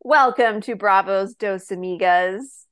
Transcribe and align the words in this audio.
Welcome 0.00 0.60
to 0.62 0.76
Bravo's 0.76 1.34
Dos 1.34 1.66
Amigas. 1.66 2.64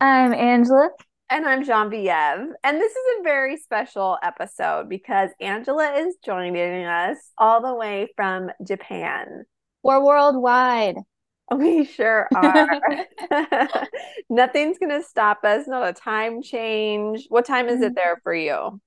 I'm 0.00 0.32
Angela. 0.32 0.90
And 1.30 1.46
I'm 1.46 1.64
Genevieve. 1.64 2.52
And 2.62 2.76
this 2.80 2.92
is 2.92 3.04
a 3.20 3.22
very 3.22 3.56
special 3.56 4.18
episode 4.22 4.88
because 4.88 5.30
Angela 5.40 5.92
is 5.94 6.16
joining 6.24 6.84
us 6.84 7.16
all 7.38 7.62
the 7.62 7.74
way 7.74 8.08
from 8.16 8.50
Japan. 8.66 9.44
We're 9.82 10.04
worldwide. 10.04 10.96
We 11.54 11.84
sure 11.84 12.28
are. 12.34 12.68
Nothing's 14.30 14.78
going 14.78 14.90
to 15.00 15.02
stop 15.06 15.44
us, 15.44 15.66
not 15.66 15.88
a 15.88 15.92
time 15.92 16.42
change. 16.42 17.26
What 17.28 17.44
time 17.46 17.68
is 17.68 17.80
it 17.82 17.92
Mhm. 17.92 17.96
there 17.96 18.20
for 18.22 18.34
you? 18.34 18.80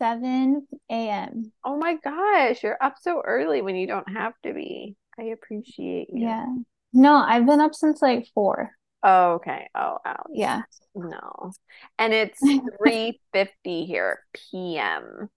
7 0.00 0.66
a.m. 0.90 1.52
Oh 1.64 1.76
my 1.76 1.94
gosh, 2.02 2.62
you're 2.62 2.78
up 2.82 2.96
so 3.00 3.20
early 3.24 3.62
when 3.62 3.76
you 3.76 3.86
don't 3.86 4.08
have 4.16 4.32
to 4.42 4.52
be. 4.52 4.96
I 5.18 5.24
appreciate 5.24 6.08
you. 6.12 6.22
Yeah. 6.22 6.46
No, 6.94 7.16
I've 7.16 7.44
been 7.44 7.60
up 7.60 7.74
since 7.74 8.00
like 8.00 8.28
4. 8.34 8.70
Oh, 9.02 9.32
okay. 9.34 9.68
Oh, 9.74 9.98
ouch. 10.04 10.26
Yeah. 10.32 10.62
No. 10.94 11.52
And 11.98 12.14
it's 12.14 12.40
3:50 12.40 13.86
here 13.86 14.20
p.m. 14.32 15.28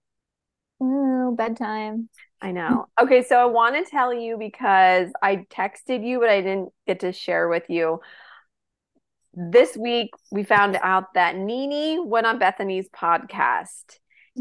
Ooh, 0.82 1.34
bedtime. 1.36 2.08
I 2.40 2.52
know. 2.52 2.86
Okay, 3.00 3.24
so 3.24 3.36
I 3.36 3.46
want 3.46 3.74
to 3.74 3.90
tell 3.90 4.14
you 4.14 4.38
because 4.38 5.10
I 5.20 5.44
texted 5.50 6.06
you, 6.06 6.20
but 6.20 6.30
I 6.30 6.40
didn't 6.40 6.72
get 6.86 7.00
to 7.00 7.12
share 7.12 7.48
with 7.48 7.64
you. 7.68 8.00
This 9.34 9.76
week, 9.76 10.10
we 10.30 10.44
found 10.44 10.78
out 10.80 11.14
that 11.14 11.36
Nene 11.36 12.08
went 12.08 12.26
on 12.26 12.38
Bethany's 12.38 12.88
podcast. 12.88 13.98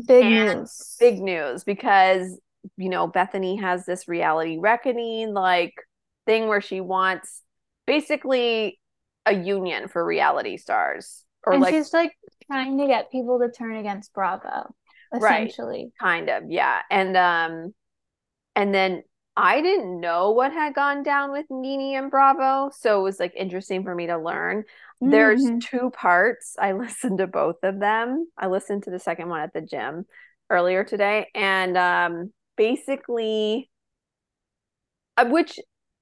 Big 0.08 0.26
news. 0.26 0.96
Big 1.00 1.20
news 1.20 1.64
because, 1.64 2.40
you 2.78 2.90
know, 2.90 3.08
Bethany 3.08 3.56
has 3.56 3.86
this 3.86 4.08
reality 4.08 4.58
reckoning 4.60 5.34
like 5.34 5.74
thing 6.28 6.48
where 6.48 6.62
she 6.62 6.82
wants 6.82 7.44
basically 7.88 8.80
a 9.26 9.34
union 9.34 9.88
for 9.88 10.06
reality 10.06 10.58
stars 10.58 11.26
or 11.46 11.54
and 11.54 11.62
like 11.64 11.74
she's 11.74 11.94
like 11.94 12.14
trying 12.52 12.78
to 12.78 12.88
get 12.88 13.12
people 13.12 13.40
to 13.40 13.50
turn 13.52 13.76
against 13.78 14.14
Bravo, 14.14 14.74
Right. 15.12 15.48
essentially. 15.48 15.92
kind 16.02 16.30
of, 16.30 16.44
yeah. 16.50 16.82
And 16.92 17.18
um 17.18 17.74
and 18.56 18.74
then 18.74 19.04
I 19.36 19.62
didn't 19.62 20.00
know 20.02 20.32
what 20.32 20.52
had 20.52 20.74
gone 20.74 21.04
down 21.04 21.32
with 21.32 21.46
Nene 21.50 21.96
and 21.98 22.10
Bravo, 22.12 22.72
so 22.76 23.00
it 23.00 23.04
was 23.04 23.20
like 23.20 23.34
interesting 23.36 23.84
for 23.84 23.94
me 23.94 24.08
to 24.08 24.18
learn. 24.18 24.64
There's 25.04 25.42
Mhm. 25.44 25.62
two 25.62 25.92
parts. 25.92 26.56
I 26.60 26.72
listened 26.84 27.20
to 27.20 27.28
both 27.28 27.58
of 27.64 27.80
them. 27.80 28.28
I 28.38 28.48
listened 28.48 28.84
to 28.84 28.92
the 28.92 29.00
second 29.00 29.30
one 29.30 29.42
at 29.42 29.54
the 29.54 29.62
gym 29.62 30.06
earlier 30.50 30.84
today, 30.84 31.30
and 31.36 31.78
um, 31.78 32.34
basically, 32.56 33.70
uh, 35.18 35.26
which, 35.26 35.60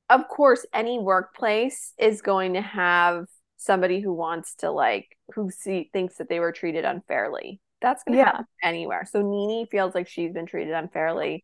of 0.09 0.27
course, 0.27 0.65
any 0.73 0.99
workplace 0.99 1.93
is 1.97 2.21
going 2.21 2.53
to 2.53 2.61
have 2.61 3.25
somebody 3.57 3.99
who 3.99 4.13
wants 4.13 4.55
to 4.55 4.69
like 4.71 5.17
who 5.33 5.49
see 5.49 5.89
thinks 5.93 6.17
that 6.17 6.29
they 6.29 6.39
were 6.39 6.51
treated 6.51 6.85
unfairly. 6.85 7.59
That's 7.81 8.03
going 8.03 8.17
to 8.17 8.17
Yeah. 8.17 8.25
happen 8.25 8.45
anywhere. 8.63 9.05
So 9.09 9.21
Nene 9.21 9.67
feels 9.67 9.95
like 9.95 10.07
she's 10.07 10.33
been 10.33 10.45
treated 10.45 10.73
unfairly, 10.73 11.43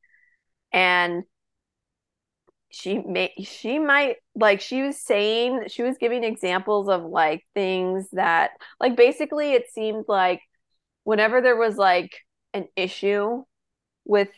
and 0.74 1.24
she 2.74 3.00
may 3.00 3.34
she 3.44 3.80
might 3.80 4.16
like 4.34 4.62
she 4.62 4.82
was 4.82 4.98
saying 4.98 5.66
she 5.68 5.84
was 5.84 5.98
giving 5.98 6.24
examples 6.24 6.88
of 6.88 7.04
like 7.04 7.46
things 7.54 8.08
that 8.12 8.52
like 8.80 8.96
basically 8.96 9.52
it 9.54 9.70
seemed 9.70 10.06
like 10.08 10.42
whenever 11.04 11.42
there 11.42 11.58
was 11.58 11.78
like 11.78 12.12
an 12.54 12.68
issue 12.78 13.44
with 14.06 14.30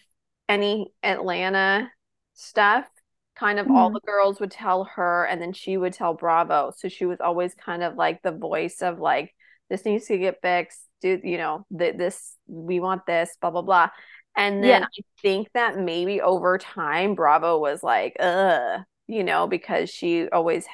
any 0.50 0.94
Atlanta 1.04 1.92
stuff 2.34 2.88
kind 3.36 3.60
of 3.60 3.70
all 3.72 3.90
Mhm. 3.90 3.94
the 3.94 4.00
girls 4.06 4.40
would 4.40 4.52
tell 4.52 4.84
her 4.86 5.26
and 5.26 5.42
then 5.42 5.54
she 5.54 5.78
would 5.78 5.94
tell 5.94 6.14
Bravo 6.14 6.72
so 6.76 6.88
she 6.90 7.06
was 7.06 7.20
always 7.22 7.54
kind 7.56 7.84
of 7.84 7.96
like 7.96 8.22
the 8.22 8.32
voice 8.32 8.82
of 8.82 9.00
like 9.00 9.34
this 9.70 9.86
needs 9.86 10.06
to 10.08 10.18
get 10.18 10.42
fixed 10.42 10.82
do 11.02 11.20
you 11.24 11.38
know 11.38 11.66
th- 11.78 11.98
this 11.98 12.38
we 12.48 12.80
want 12.80 13.06
this 13.08 13.36
blah 13.42 13.50
blah 13.52 13.62
blah 13.62 13.90
and 14.36 14.64
then 14.64 14.84
Yeah. 14.84 14.86
I 14.86 14.88
think 15.22 15.50
that 15.54 15.78
maybe 15.78 16.22
over 16.22 16.58
time 16.58 17.14
Bravo 17.16 17.60
was 17.60 17.84
like, 17.84 18.16
uh, 18.20 18.80
you 19.08 19.24
know, 19.24 19.46
because 19.48 19.90
she 19.92 20.28
always 20.30 20.66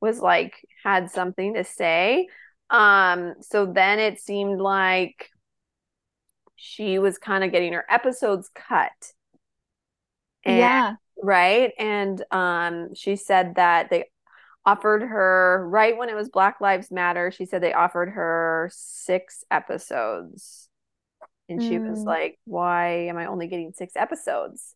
was 0.00 0.20
like 0.20 0.54
had 0.84 1.10
something 1.10 1.54
to 1.54 1.64
say. 1.64 2.28
Um, 2.70 3.34
so 3.40 3.66
then 3.66 3.98
it 3.98 4.20
seemed 4.20 4.60
like 4.60 5.30
she 6.56 6.98
was 6.98 7.18
kind 7.18 7.44
of 7.44 7.52
getting 7.52 7.72
her 7.74 7.84
episodes 7.90 8.48
cut. 8.54 9.12
And 10.44 10.54
Yeah. 10.58 10.96
Right. 11.22 11.72
And 11.78 12.22
um 12.30 12.94
she 12.94 13.16
said 13.16 13.54
that 13.56 13.90
they 13.90 14.06
offered 14.66 15.02
her 15.02 15.66
right 15.68 15.96
when 15.96 16.08
it 16.10 16.16
was 16.16 16.30
Black 16.30 16.60
Lives 16.60 16.90
Matter, 16.90 17.30
she 17.32 17.46
said 17.46 17.62
they 17.62 17.72
offered 17.74 18.10
her 18.10 18.70
six 18.72 19.44
episodes. 19.50 20.68
And 21.48 21.62
she 21.62 21.78
was 21.78 22.04
Mm. 22.04 22.06
like, 22.06 22.38
Why 22.46 23.08
am 23.08 23.18
I 23.18 23.26
only 23.26 23.48
getting 23.48 23.72
six 23.74 23.96
episodes? 23.96 24.74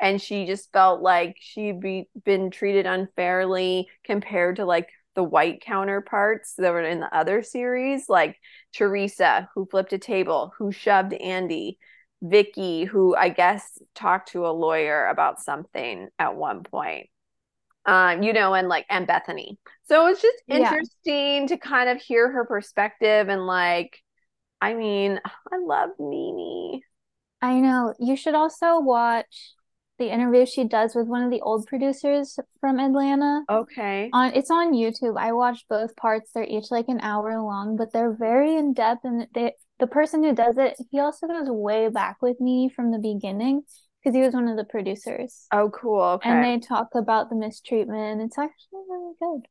And 0.00 0.22
she 0.22 0.46
just 0.46 0.72
felt 0.72 1.02
like 1.02 1.36
she'd 1.40 1.80
be 1.80 2.08
been 2.24 2.50
treated 2.50 2.86
unfairly 2.86 3.88
compared 4.04 4.56
to 4.56 4.64
like 4.66 4.88
the 5.16 5.24
white 5.24 5.60
counterparts 5.62 6.54
that 6.58 6.72
were 6.72 6.82
in 6.82 7.00
the 7.00 7.14
other 7.16 7.42
series, 7.42 8.08
like 8.08 8.38
Teresa, 8.74 9.50
who 9.54 9.66
flipped 9.66 9.92
a 9.92 9.98
table, 9.98 10.52
who 10.58 10.72
shoved 10.72 11.12
Andy, 11.14 11.78
Vicki, 12.22 12.84
who 12.84 13.14
I 13.16 13.28
guess 13.28 13.78
talked 13.94 14.32
to 14.32 14.46
a 14.46 14.50
lawyer 14.50 15.06
about 15.06 15.40
something 15.40 16.08
at 16.18 16.36
one 16.36 16.62
point. 16.64 17.08
Um, 17.86 18.22
you 18.22 18.32
know, 18.34 18.54
and 18.54 18.68
like 18.68 18.86
and 18.90 19.06
Bethany. 19.06 19.58
So 19.88 20.08
it's 20.08 20.22
just 20.22 20.42
Yeah. 20.46 20.78
interesting 20.78 21.48
to 21.48 21.56
kind 21.58 21.88
of 21.88 22.00
hear 22.02 22.30
her 22.30 22.44
perspective 22.44 23.28
and 23.28 23.46
like 23.46 23.98
I 24.60 24.74
mean, 24.74 25.20
I 25.52 25.58
love 25.58 25.90
Nene. 25.98 26.82
I 27.40 27.60
know. 27.60 27.94
You 27.98 28.16
should 28.16 28.34
also 28.34 28.80
watch 28.80 29.54
the 29.98 30.10
interview 30.10 30.46
she 30.46 30.64
does 30.64 30.94
with 30.94 31.06
one 31.08 31.22
of 31.22 31.30
the 31.30 31.40
old 31.40 31.66
producers 31.66 32.38
from 32.60 32.78
Atlanta. 32.80 33.42
Okay. 33.48 34.10
On 34.12 34.32
it's 34.34 34.50
on 34.50 34.72
YouTube. 34.74 35.18
I 35.18 35.32
watched 35.32 35.68
both 35.68 35.96
parts. 35.96 36.32
They're 36.32 36.44
each 36.44 36.70
like 36.70 36.88
an 36.88 37.00
hour 37.00 37.40
long, 37.42 37.76
but 37.76 37.92
they're 37.92 38.12
very 38.12 38.56
in 38.56 38.74
depth 38.74 39.04
and 39.04 39.28
they 39.34 39.54
the 39.78 39.86
person 39.86 40.22
who 40.22 40.34
does 40.34 40.56
it, 40.58 40.76
he 40.90 41.00
also 41.00 41.26
goes 41.26 41.48
way 41.48 41.88
back 41.88 42.20
with 42.20 42.40
me 42.40 42.68
from 42.68 42.90
the 42.90 42.98
beginning 42.98 43.62
because 44.02 44.14
he 44.14 44.22
was 44.22 44.34
one 44.34 44.48
of 44.48 44.56
the 44.56 44.64
producers. 44.64 45.46
Oh, 45.52 45.70
cool. 45.70 46.02
Okay. 46.02 46.28
And 46.30 46.44
they 46.44 46.58
talk 46.66 46.88
about 46.94 47.30
the 47.30 47.36
mistreatment. 47.36 48.22
It's 48.22 48.38
actually 48.38 48.82
really 48.88 49.14
good. 49.20 49.42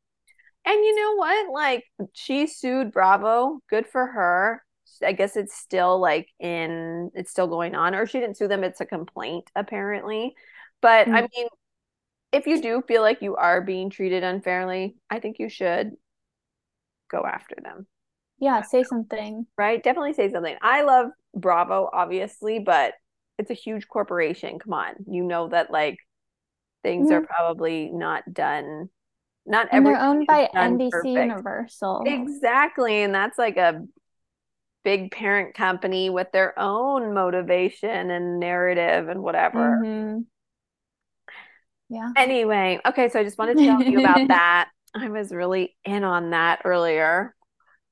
And 0.66 0.76
you 0.84 0.96
know 0.96 1.16
what? 1.16 1.52
Like 1.54 1.86
she 2.14 2.48
sued 2.48 2.92
Bravo. 2.92 3.60
Good 3.70 3.88
for 3.88 4.06
her. 4.06 4.64
I 5.06 5.12
guess 5.12 5.36
it's 5.38 5.56
still 5.56 6.00
like 6.00 6.28
in 6.40 7.12
it's 7.14 7.30
still 7.32 7.48
going 7.48 7.76
on 7.76 7.94
or 7.94 8.06
she 8.06 8.20
didn't 8.20 8.38
sue 8.38 8.48
them, 8.48 8.64
it's 8.64 8.82
a 8.82 8.86
complaint 8.86 9.50
apparently. 9.56 10.36
But 10.82 11.08
I 11.08 11.22
Mm. 11.22 11.30
mean, 11.36 11.48
if 12.32 12.48
you 12.48 12.62
do 12.62 12.82
feel 12.88 13.02
like 13.02 13.22
you 13.22 13.36
are 13.36 13.62
being 13.62 13.90
treated 13.90 14.24
unfairly, 14.24 14.98
I 15.10 15.20
think 15.20 15.40
you 15.40 15.50
should 15.50 15.98
go 17.10 17.24
after 17.26 17.56
them. 17.62 17.88
Yeah, 18.40 18.62
say 18.62 18.84
something. 18.84 19.48
Right? 19.58 19.82
Definitely 19.82 20.14
say 20.14 20.30
something. 20.32 20.56
I 20.62 20.84
love 20.84 21.10
Bravo 21.36 21.90
obviously, 21.92 22.60
but 22.60 22.94
it's 23.38 23.50
a 23.52 23.56
huge 23.56 23.88
corporation. 23.88 24.60
Come 24.60 24.74
on. 24.74 24.94
You 25.10 25.24
know 25.24 25.50
that 25.50 25.72
like 25.72 25.98
things 26.84 27.12
are 27.12 27.22
Mhm. 27.22 27.28
probably 27.28 27.90
not 27.92 28.34
done 28.34 28.90
not 29.46 29.70
And 29.72 29.86
they're 29.86 30.00
owned 30.00 30.28
by 30.28 30.50
NBC 30.54 31.14
perfect. 31.14 31.32
Universal. 31.32 32.06
Exactly. 32.06 33.04
And 33.04 33.16
that's 33.16 33.38
like 33.38 33.58
a 33.58 33.86
big 34.84 35.12
parent 35.12 35.56
company 35.56 36.10
with 36.10 36.32
their 36.32 36.58
own 36.58 37.14
motivation 37.14 38.10
and 38.12 38.40
narrative 38.40 39.10
and 39.10 39.22
whatever. 39.22 39.80
Mhm. 39.80 40.28
Yeah. 41.90 42.14
Anyway, 42.16 42.80
okay, 42.86 43.10
so 43.10 43.20
I 43.20 43.24
just 43.24 43.38
wanted 43.38 43.58
to 43.58 43.64
tell 43.64 43.84
you 43.84 43.98
about 44.00 44.28
that. 44.30 44.70
I 44.96 45.10
was 45.10 45.32
really 45.32 45.76
in 45.86 46.04
on 46.04 46.32
that 46.32 46.62
earlier. 46.66 47.36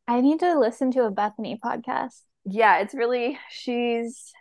I 0.08 0.22
need 0.22 0.40
to 0.40 0.60
listen 0.60 0.92
to 0.92 1.04
a 1.04 1.12
Bethany 1.12 1.60
podcast. 1.64 2.22
Yeah, 2.46 2.80
it's 2.80 2.94
really 2.94 3.40
she's 3.50 4.34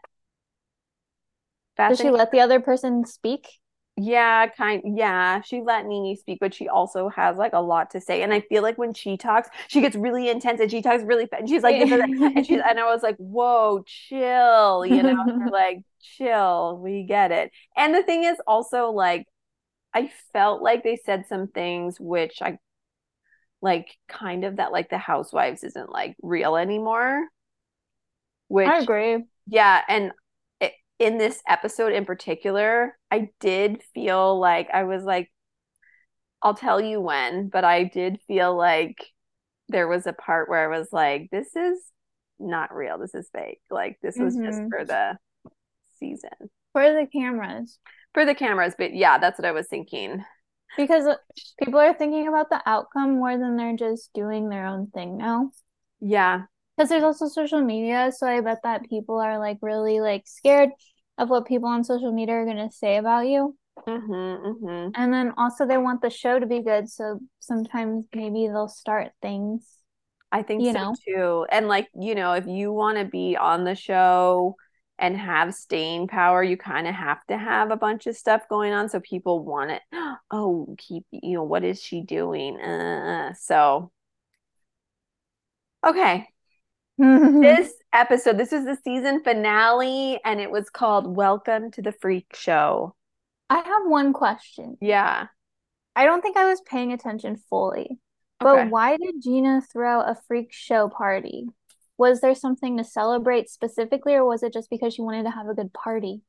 Does 1.77 1.99
she 1.99 2.11
let 2.11 2.31
the 2.31 2.41
other 2.41 2.61
person 2.61 3.05
speak? 3.05 3.49
Yeah, 3.97 4.49
kind 4.49 4.83
yeah, 4.99 5.41
she 5.43 5.63
let 5.63 5.87
Nene 5.87 6.17
speak, 6.17 6.39
but 6.41 6.53
she 6.53 6.69
also 6.69 7.09
has 7.11 7.37
like 7.37 7.53
a 7.53 7.61
lot 7.61 7.91
to 7.91 8.01
say. 8.01 8.23
And 8.23 8.33
I 8.35 8.41
feel 8.41 8.63
like 8.63 8.77
when 8.77 8.93
she 8.93 9.17
talks, 9.17 9.49
she 9.69 9.81
gets 9.81 9.95
really 9.95 10.29
intense 10.29 10.61
and 10.61 10.71
she 10.71 10.83
talks 10.83 11.05
really 11.05 11.27
fast. 11.27 11.41
And 11.41 11.49
she's 11.49 11.63
like, 11.63 11.77
and 11.77 12.45
she's 12.45 12.61
and 12.69 12.81
I 12.81 12.85
was 12.87 13.03
like, 13.05 13.17
whoa, 13.17 13.85
chill, 13.87 14.85
you 14.85 15.03
know, 15.03 15.15
like, 15.51 15.83
chill, 16.03 16.79
we 16.83 17.05
get 17.05 17.31
it. 17.31 17.53
And 17.77 17.95
the 17.95 18.03
thing 18.03 18.25
is 18.25 18.37
also 18.47 18.91
like 18.91 19.27
I 19.95 20.11
felt 20.33 20.63
like 20.63 20.83
they 20.85 20.97
said 20.97 21.27
some 21.29 21.49
things 21.49 22.01
which 22.01 22.43
I 22.43 22.59
like 23.65 23.97
kind 24.09 24.45
of 24.45 24.57
that 24.57 24.73
like 24.73 24.91
the 24.91 24.99
housewives 24.99 25.65
isn't 25.65 25.91
like 25.91 26.15
real 26.23 26.55
anymore. 26.55 27.27
Which 28.49 28.69
I 28.69 28.81
agree. 28.81 29.25
yeah, 29.47 29.81
and 29.89 30.13
it, 30.61 30.75
in 30.99 31.17
this 31.17 31.43
episode 31.49 31.93
in 31.93 32.05
particular, 32.05 32.97
I 33.11 33.31
did 33.41 33.83
feel 33.95 34.39
like 34.39 34.69
I 34.73 34.85
was 34.85 35.03
like, 35.03 35.33
I'll 36.43 36.55
tell 36.55 36.79
you 36.79 37.01
when, 37.01 37.49
but 37.49 37.65
I 37.65 37.85
did 37.85 38.21
feel 38.27 38.55
like 38.55 38.99
there 39.71 39.89
was 39.89 40.07
a 40.07 40.13
part 40.13 40.51
where 40.51 40.71
I 40.71 40.79
was 40.79 40.89
like, 40.93 41.31
this 41.33 41.57
is 41.57 41.81
not 42.39 42.75
real. 42.75 42.99
This 42.99 43.15
is 43.15 43.31
fake. 43.33 43.63
Like 43.71 43.97
this 44.03 44.19
was 44.19 44.37
mm-hmm. 44.37 44.45
just 44.45 44.61
for 44.69 44.85
the 44.85 45.17
season. 45.99 46.51
For 46.75 46.93
the 46.93 47.07
cameras. 47.11 47.79
For 48.13 48.27
the 48.27 48.35
cameras, 48.35 48.75
but 48.77 48.95
yeah, 48.95 49.17
that's 49.17 49.39
what 49.39 49.47
I 49.47 49.53
was 49.53 49.69
thinking. 49.69 50.23
Because 50.77 51.05
people 51.63 51.79
are 51.79 51.95
thinking 51.95 52.27
about 52.27 52.51
the 52.51 52.61
outcome 52.67 53.17
more 53.17 53.39
than 53.39 53.57
they're 53.57 53.77
just 53.77 54.13
doing 54.13 54.49
their 54.49 54.67
own 54.67 54.89
thing 54.89 55.17
now. 55.17 55.51
Yeah. 56.01 56.43
Because 56.77 56.89
there's 56.89 57.05
also 57.05 57.29
social 57.29 57.61
media, 57.61 58.11
so 58.17 58.27
I 58.27 58.41
bet 58.41 58.59
that 58.65 58.89
people 58.89 59.21
are 59.21 59.39
like 59.39 59.59
really 59.63 60.01
like 60.01 60.25
scared 60.27 60.71
of 61.17 61.31
what 61.31 61.47
people 61.47 61.69
on 61.69 61.85
social 61.85 62.13
media 62.13 62.35
are 62.35 62.45
going 62.45 62.57
to 62.57 62.75
say 62.75 62.97
about 62.97 63.29
you. 63.29 63.57
Mm-hmm, 63.87 64.13
mm-hmm. 64.13 64.91
And 64.95 65.13
then 65.13 65.33
also 65.37 65.67
they 65.67 65.79
want 65.79 66.03
the 66.03 66.11
show 66.11 66.39
to 66.39 66.47
be 66.47 66.63
good, 66.63 66.89
so 66.89 67.21
sometimes 67.39 68.07
maybe 68.15 68.49
they'll 68.49 68.69
start 68.69 69.13
things. 69.23 69.69
I 70.33 70.43
think 70.43 70.63
you 70.63 70.73
so 70.73 70.79
know? 70.79 70.95
too. 71.07 71.47
And 71.51 71.69
like, 71.69 71.89
you 71.95 72.17
know, 72.17 72.33
if 72.33 72.47
you 72.47 72.73
want 72.73 72.99
to 72.99 73.05
be 73.05 73.37
on 73.37 73.63
the 73.63 73.77
show 73.77 74.57
and 74.99 75.17
have 75.17 75.55
staying 75.55 76.09
power, 76.09 76.43
you 76.43 76.57
kind 76.57 76.87
of 76.87 76.95
have 76.95 77.25
to 77.27 77.37
have 77.37 77.71
a 77.71 77.77
bunch 77.77 78.07
of 78.07 78.17
stuff 78.17 78.49
going 78.49 78.73
on 78.73 78.89
so 78.89 79.01
people 79.01 79.45
want 79.45 79.71
it. 79.71 79.83
Oh, 80.31 80.75
keep, 80.79 81.05
you 81.13 81.35
know, 81.35 81.45
what 81.45 81.63
is 81.63 81.81
she 81.81 82.01
doing? 82.01 82.59
Uh, 82.59 83.35
so 83.35 83.93
okay. 85.87 86.27
this 86.99 87.73
episode, 87.93 88.39
this 88.39 88.53
is 88.53 88.65
the 88.65 88.79
season 88.83 89.23
finale 89.23 90.19
and 90.25 90.41
it 90.41 90.51
was 90.51 90.71
called 90.71 91.15
Welcome 91.15 91.71
to 91.73 91.83
the 91.83 91.93
Freak 91.93 92.35
Show. 92.35 92.97
I 93.51 93.59
have 93.59 93.83
one 93.87 94.13
question. 94.13 94.77
Yeah. 94.81 95.27
I 95.95 96.05
don't 96.05 96.23
think 96.23 96.37
I 96.37 96.47
was 96.47 96.61
paying 96.63 96.93
attention 96.93 97.37
fully. 97.49 97.99
But 98.41 98.59
okay. 98.59 98.69
why 98.69 98.97
did 98.97 99.23
Gina 99.23 99.63
throw 99.73 100.01
a 100.01 100.19
freak 100.27 100.53
show 100.53 100.89
party? 100.89 101.47
Was 101.97 102.21
there 102.21 102.35
something 102.35 102.77
to 102.77 102.85
celebrate 102.85 103.49
specifically, 103.49 104.15
or 104.15 104.25
was 104.25 104.43
it 104.43 104.53
just 104.53 104.71
because 104.71 104.95
she 104.95 105.03
wanted 105.03 105.25
to 105.25 105.31
have 105.31 105.49
a 105.49 105.55
good 105.55 105.73
party? 105.73 106.23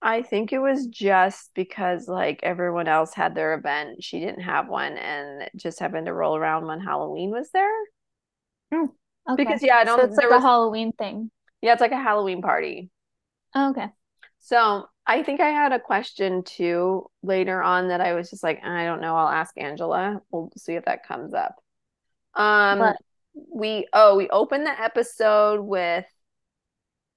I 0.00 0.22
think 0.22 0.52
it 0.52 0.60
was 0.60 0.86
just 0.86 1.50
because 1.54 2.06
like 2.06 2.40
everyone 2.42 2.86
else 2.88 3.14
had 3.14 3.34
their 3.34 3.54
event, 3.54 4.02
she 4.02 4.20
didn't 4.20 4.42
have 4.42 4.68
one, 4.68 4.96
and 4.96 5.50
just 5.56 5.80
happened 5.80 6.06
to 6.06 6.14
roll 6.14 6.36
around 6.36 6.66
when 6.66 6.80
Halloween 6.80 7.30
was 7.30 7.50
there. 7.52 7.74
Mm, 8.72 8.88
okay. 9.28 9.44
Because 9.44 9.62
yeah, 9.62 9.76
I 9.76 9.84
don't. 9.84 9.98
So 9.98 10.06
it's 10.06 10.16
like 10.16 10.30
was, 10.30 10.38
a 10.42 10.46
Halloween 10.46 10.92
thing. 10.92 11.30
Yeah, 11.60 11.72
it's 11.72 11.80
like 11.80 11.92
a 11.92 12.02
Halloween 12.02 12.42
party. 12.42 12.90
Oh, 13.54 13.70
okay. 13.70 13.88
So 14.38 14.86
I 15.06 15.22
think 15.22 15.40
I 15.40 15.48
had 15.48 15.72
a 15.72 15.80
question 15.80 16.44
too 16.44 17.06
later 17.22 17.62
on 17.62 17.88
that 17.88 18.00
I 18.00 18.14
was 18.14 18.30
just 18.30 18.44
like, 18.44 18.62
I 18.62 18.84
don't 18.84 19.00
know. 19.00 19.16
I'll 19.16 19.28
ask 19.28 19.52
Angela. 19.56 20.20
We'll 20.30 20.50
see 20.56 20.74
if 20.74 20.84
that 20.84 21.06
comes 21.06 21.34
up. 21.34 21.56
Um, 22.34 22.78
what? 22.78 22.96
We 23.52 23.86
oh 23.92 24.16
we 24.16 24.28
opened 24.28 24.66
the 24.66 24.80
episode 24.80 25.60
with 25.60 26.04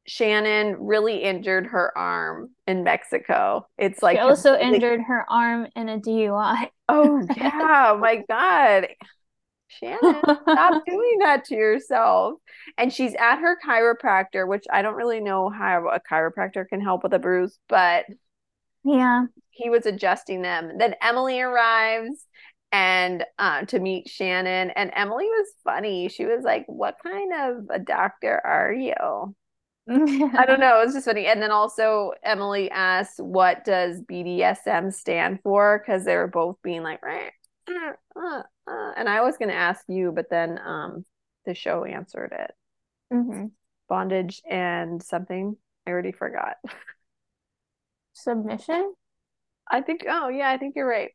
Shannon 0.07 0.77
really 0.79 1.17
injured 1.17 1.67
her 1.67 1.95
arm 1.97 2.51
in 2.67 2.83
Mexico. 2.83 3.67
It's 3.77 4.01
like 4.01 4.17
she 4.17 4.21
also 4.21 4.57
injured 4.57 5.01
her 5.01 5.25
arm 5.29 5.67
in 5.75 5.89
a 5.89 5.99
DUI. 5.99 6.69
Oh 6.89 7.25
yeah, 7.37 7.95
my 7.99 8.23
God. 8.27 8.87
Shannon, 9.67 10.19
stop 10.21 10.83
doing 10.87 11.17
that 11.19 11.45
to 11.45 11.55
yourself. 11.55 12.35
And 12.77 12.91
she's 12.91 13.13
at 13.15 13.37
her 13.37 13.57
chiropractor, 13.65 14.47
which 14.47 14.65
I 14.71 14.81
don't 14.81 14.95
really 14.95 15.21
know 15.21 15.49
how 15.49 15.87
a 15.87 15.99
chiropractor 15.99 16.67
can 16.67 16.81
help 16.81 17.03
with 17.03 17.13
a 17.13 17.19
bruise, 17.19 17.57
but 17.69 18.05
yeah, 18.83 19.25
he 19.51 19.69
was 19.69 19.85
adjusting 19.85 20.41
them. 20.41 20.77
Then 20.77 20.95
Emily 21.01 21.39
arrives 21.39 22.25
and 22.71 23.25
uh, 23.37 23.65
to 23.65 23.79
meet 23.79 24.09
Shannon, 24.09 24.71
and 24.71 24.91
Emily 24.93 25.25
was 25.25 25.47
funny. 25.63 26.07
She 26.09 26.25
was 26.25 26.43
like, 26.43 26.65
"What 26.67 26.97
kind 27.03 27.33
of 27.33 27.67
a 27.69 27.79
doctor 27.79 28.41
are 28.43 28.73
you?" 28.73 29.35
I 29.89 30.45
don't 30.45 30.59
know. 30.59 30.81
It 30.81 30.85
was 30.85 30.93
just 30.93 31.05
funny. 31.05 31.25
And 31.27 31.41
then 31.41 31.51
also 31.51 32.11
Emily 32.23 32.71
asks, 32.71 33.17
"What 33.17 33.65
does 33.65 34.01
BDSM 34.01 34.93
stand 34.93 35.39
for?" 35.43 35.79
Because 35.79 36.05
they 36.05 36.15
were 36.15 36.27
both 36.27 36.57
being 36.63 36.83
like, 36.83 37.01
uh, 37.03 37.93
uh, 38.15 38.43
uh, 38.67 38.91
and 38.95 39.09
I 39.09 39.21
was 39.21 39.37
going 39.37 39.49
to 39.49 39.55
ask 39.55 39.83
you, 39.87 40.11
but 40.11 40.29
then 40.29 40.59
um, 40.65 41.05
the 41.45 41.53
show 41.53 41.83
answered 41.83 42.33
it. 42.37 42.51
Mm-hmm. 43.13 43.47
Bondage 43.89 44.41
and 44.49 45.01
something. 45.03 45.57
I 45.85 45.91
already 45.91 46.11
forgot. 46.11 46.55
Submission. 48.13 48.93
I 49.69 49.81
think. 49.81 50.05
Oh 50.07 50.29
yeah, 50.29 50.49
I 50.49 50.57
think 50.57 50.75
you're 50.75 50.87
right. 50.87 51.11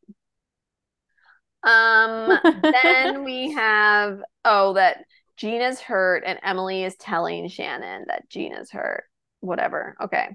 Um. 1.67 2.39
then 2.61 3.23
we 3.25 3.51
have 3.51 4.21
oh 4.45 4.73
that 4.73 4.99
Gina's 5.35 5.79
hurt 5.79 6.23
and 6.25 6.39
Emily 6.43 6.83
is 6.83 6.95
telling 6.95 7.47
Shannon 7.47 8.05
that 8.07 8.29
Gina's 8.29 8.71
hurt. 8.71 9.03
Whatever. 9.41 9.95
Okay. 10.01 10.29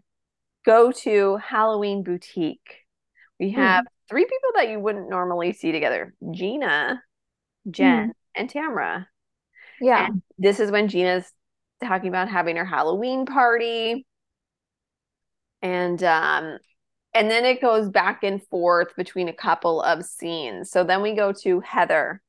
Go 0.64 0.92
to 0.92 1.36
Halloween 1.38 2.04
boutique. 2.04 2.84
We 3.40 3.50
hmm. 3.50 3.58
have 3.58 3.84
three 4.08 4.24
people 4.24 4.50
that 4.54 4.68
you 4.68 4.78
wouldn't 4.78 5.10
normally 5.10 5.52
see 5.52 5.72
together 5.72 6.14
Gina, 6.30 7.02
Jen, 7.68 8.08
mm. 8.08 8.12
and 8.36 8.52
Tamra. 8.52 9.06
Yeah. 9.80 10.06
And 10.06 10.22
this 10.38 10.60
is 10.60 10.70
when 10.70 10.88
Gina's 10.88 11.32
talking 11.82 12.08
about 12.08 12.28
having 12.28 12.56
her 12.56 12.64
Halloween 12.64 13.26
party. 13.26 14.06
And 15.62 16.02
um 16.02 16.58
and 17.14 17.30
then 17.30 17.44
it 17.44 17.60
goes 17.60 17.88
back 17.88 18.22
and 18.22 18.42
forth 18.46 18.94
between 18.96 19.28
a 19.28 19.34
couple 19.34 19.82
of 19.82 20.04
scenes. 20.04 20.70
So 20.70 20.84
then 20.84 21.02
we 21.02 21.14
go 21.14 21.32
to 21.42 21.60
Heather 21.60 22.22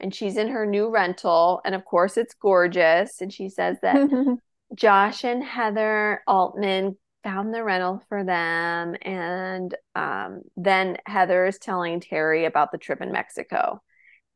and 0.00 0.14
she's 0.14 0.36
in 0.36 0.48
her 0.48 0.66
new 0.66 0.90
rental 0.90 1.60
and 1.64 1.74
of 1.74 1.84
course 1.84 2.16
it's 2.16 2.34
gorgeous 2.34 3.20
and 3.20 3.32
she 3.32 3.48
says 3.48 3.78
that 3.82 4.08
Josh 4.74 5.24
and 5.24 5.42
Heather 5.42 6.22
Altman 6.26 6.96
found 7.22 7.54
the 7.54 7.62
rental 7.62 8.02
for 8.08 8.24
them 8.24 8.96
and 9.02 9.74
um, 9.94 10.42
then 10.56 10.98
heather 11.06 11.46
is 11.46 11.58
telling 11.58 12.00
terry 12.00 12.44
about 12.44 12.72
the 12.72 12.78
trip 12.78 13.00
in 13.00 13.12
mexico 13.12 13.80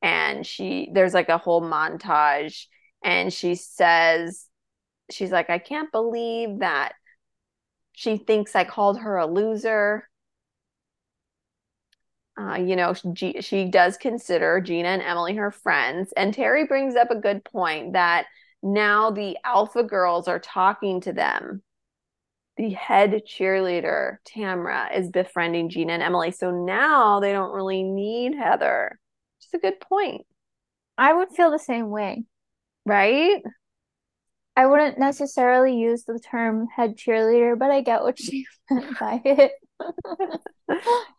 and 0.02 0.46
she 0.46 0.88
there's 0.92 1.14
like 1.14 1.28
a 1.28 1.38
whole 1.38 1.60
montage 1.60 2.66
and 3.02 3.32
she 3.32 3.54
says 3.56 4.46
she's 5.10 5.32
like 5.32 5.50
i 5.50 5.58
can't 5.58 5.90
believe 5.90 6.60
that 6.60 6.92
she 7.96 8.16
thinks 8.16 8.54
i 8.54 8.62
called 8.62 9.00
her 9.00 9.16
a 9.16 9.26
loser 9.26 10.08
uh, 12.40 12.54
you 12.54 12.76
know 12.76 12.94
she, 13.16 13.40
she 13.40 13.64
does 13.64 13.96
consider 13.96 14.60
gina 14.60 14.88
and 14.88 15.02
emily 15.02 15.34
her 15.34 15.50
friends 15.50 16.12
and 16.16 16.32
terry 16.32 16.64
brings 16.64 16.94
up 16.94 17.10
a 17.10 17.20
good 17.20 17.44
point 17.44 17.94
that 17.94 18.26
now 18.62 19.10
the 19.10 19.36
alpha 19.44 19.82
girls 19.82 20.28
are 20.28 20.38
talking 20.38 21.00
to 21.00 21.12
them 21.12 21.62
the 22.56 22.70
head 22.70 23.22
cheerleader, 23.26 24.16
Tamra, 24.26 24.96
is 24.96 25.10
befriending 25.10 25.68
Gina 25.68 25.92
and 25.92 26.02
Emily. 26.02 26.30
So 26.30 26.50
now 26.50 27.20
they 27.20 27.32
don't 27.32 27.52
really 27.52 27.82
need 27.82 28.34
Heather. 28.34 28.98
It's 29.40 29.52
a 29.54 29.58
good 29.58 29.78
point. 29.80 30.26
I 30.96 31.12
would 31.12 31.30
feel 31.30 31.50
the 31.50 31.58
same 31.58 31.90
way. 31.90 32.24
Right? 32.86 33.42
I 34.56 34.66
wouldn't 34.66 34.98
necessarily 34.98 35.76
use 35.76 36.04
the 36.04 36.18
term 36.18 36.66
head 36.74 36.96
cheerleader, 36.96 37.58
but 37.58 37.70
I 37.70 37.82
get 37.82 38.02
what 38.02 38.18
she 38.20 38.46
meant 38.70 38.98
by 38.98 39.20
it. 39.24 39.52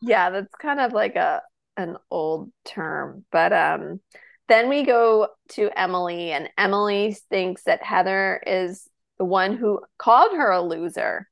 yeah, 0.02 0.32
that's 0.32 0.54
kind 0.56 0.80
of 0.80 0.94
like 0.94 1.16
a 1.16 1.42
an 1.78 1.98
old 2.10 2.52
term. 2.66 3.24
But 3.32 3.54
um 3.54 4.02
then 4.50 4.70
we 4.70 4.84
go 4.84 5.28
to 5.50 5.70
Emily 5.78 6.32
and 6.32 6.50
Emily 6.58 7.16
thinks 7.30 7.64
that 7.64 7.84
Heather 7.84 8.42
is 8.48 8.88
the 9.20 9.26
one 9.26 9.56
who 9.56 9.82
called 9.98 10.32
her 10.36 10.52
a 10.52 10.62
loser. 10.62 11.28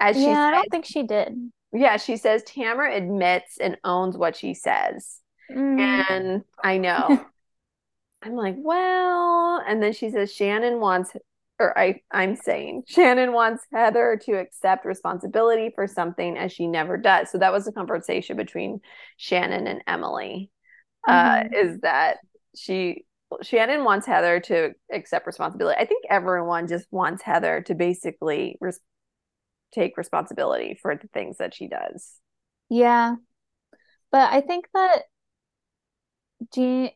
As 0.00 0.16
yeah, 0.16 0.22
she 0.22 0.30
I 0.30 0.50
don't 0.52 0.70
think 0.70 0.86
she 0.86 1.02
did. 1.02 1.52
Yeah, 1.72 1.98
she 1.98 2.16
says 2.16 2.42
Tamara 2.44 2.96
admits 2.96 3.58
and 3.58 3.76
owns 3.84 4.16
what 4.16 4.36
she 4.36 4.54
says. 4.54 5.18
Mm. 5.54 5.80
And 5.80 6.44
I 6.62 6.78
know. 6.78 7.24
I'm 8.22 8.34
like, 8.34 8.56
well, 8.58 9.62
and 9.66 9.82
then 9.82 9.92
she 9.92 10.10
says 10.10 10.32
Shannon 10.32 10.80
wants 10.80 11.12
or 11.60 11.78
I 11.78 12.00
I'm 12.10 12.36
saying 12.36 12.84
Shannon 12.88 13.32
wants 13.32 13.64
Heather 13.72 14.18
to 14.24 14.32
accept 14.32 14.84
responsibility 14.84 15.70
for 15.74 15.86
something 15.86 16.36
as 16.36 16.52
she 16.52 16.66
never 16.66 16.96
does. 16.96 17.30
So 17.30 17.38
that 17.38 17.52
was 17.52 17.66
a 17.68 17.72
conversation 17.72 18.36
between 18.36 18.80
Shannon 19.18 19.66
and 19.66 19.82
Emily. 19.86 20.50
Uh, 21.06 21.12
mm-hmm. 21.12 21.54
Uh, 21.54 21.58
is 21.58 21.80
that 21.80 22.18
she 22.56 23.04
Shannon 23.42 23.84
wants 23.84 24.06
Heather 24.06 24.40
to 24.40 24.72
accept 24.92 25.26
responsibility. 25.26 25.78
I 25.78 25.84
think 25.84 26.04
everyone 26.10 26.66
just 26.66 26.86
wants 26.90 27.22
Heather 27.22 27.62
to 27.66 27.74
basically 27.74 28.56
res- 28.60 28.80
take 29.72 29.96
responsibility 29.96 30.78
for 30.80 30.96
the 30.96 31.08
things 31.08 31.38
that 31.38 31.54
she 31.54 31.68
does. 31.68 32.10
Yeah. 32.68 33.14
But 34.10 34.32
I 34.32 34.40
think 34.40 34.66
that 34.74 35.02
Jean 36.52 36.90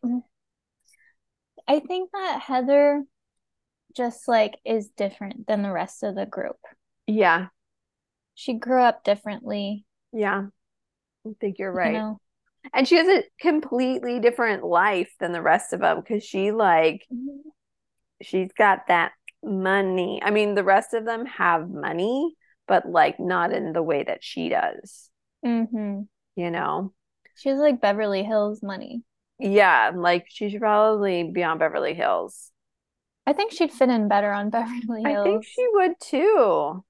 I 1.67 1.81
think 1.81 2.11
that 2.13 2.41
Heather 2.43 3.03
just 3.97 4.27
like 4.29 4.55
is 4.65 4.89
different 4.97 5.47
than 5.47 5.63
the 5.63 5.71
rest 5.71 6.03
of 6.03 6.15
the 6.15 6.27
group. 6.27 6.59
Yeah. 7.07 7.47
She 8.35 8.55
grew 8.55 8.83
up 8.83 9.05
differently. 9.05 9.85
Yeah. 10.13 10.47
I 11.27 11.31
think 11.41 11.59
you're 11.59 11.73
right. 11.73 11.93
You 11.93 11.99
know? 11.99 12.21
And 12.73 12.89
she 12.89 12.97
has 12.97 13.09
a 13.09 13.25
completely 13.41 14.21
different 14.21 14.65
life 14.65 15.13
than 15.21 15.33
the 15.33 15.43
rest 15.43 15.73
of 15.73 15.81
them 15.81 16.01
because 16.01 16.25
she 16.25 16.51
like 16.51 17.07
Mm-hmm. 17.13 17.49
she's 18.23 18.51
got 18.57 18.89
that 18.89 19.13
money. 19.43 20.21
I 20.23 20.31
mean, 20.31 20.55
the 20.55 20.65
rest 20.65 20.95
of 20.95 21.05
them 21.05 21.27
have 21.27 21.69
money, 21.69 22.35
but 22.67 22.89
like 22.89 23.21
not 23.21 23.53
in 23.53 23.73
the 23.73 23.83
way 23.83 24.03
that 24.03 24.25
she 24.25 24.49
does, 24.49 25.11
Mm-hmm. 25.45 26.03
you 26.37 26.51
know? 26.51 26.93
She 27.37 27.49
has 27.51 27.59
like 27.59 27.81
Beverly 27.81 28.23
Hills 28.23 28.63
money. 28.63 29.03
Yeah, 29.39 29.93
like 29.95 30.27
she 30.29 30.51
should 30.51 30.61
probably 30.61 31.25
be 31.25 31.43
on 31.43 31.59
Beverly 31.59 31.95
Hills. 31.95 32.51
I 33.27 33.33
think 33.33 33.53
she'd 33.53 33.73
fit 33.73 33.89
in 33.89 34.09
better 34.09 34.33
on 34.33 34.51
Beverly 34.51 35.05
I 35.05 35.23
think 35.23 35.45
she 35.45 35.67
would 35.73 35.93
too. 36.01 36.85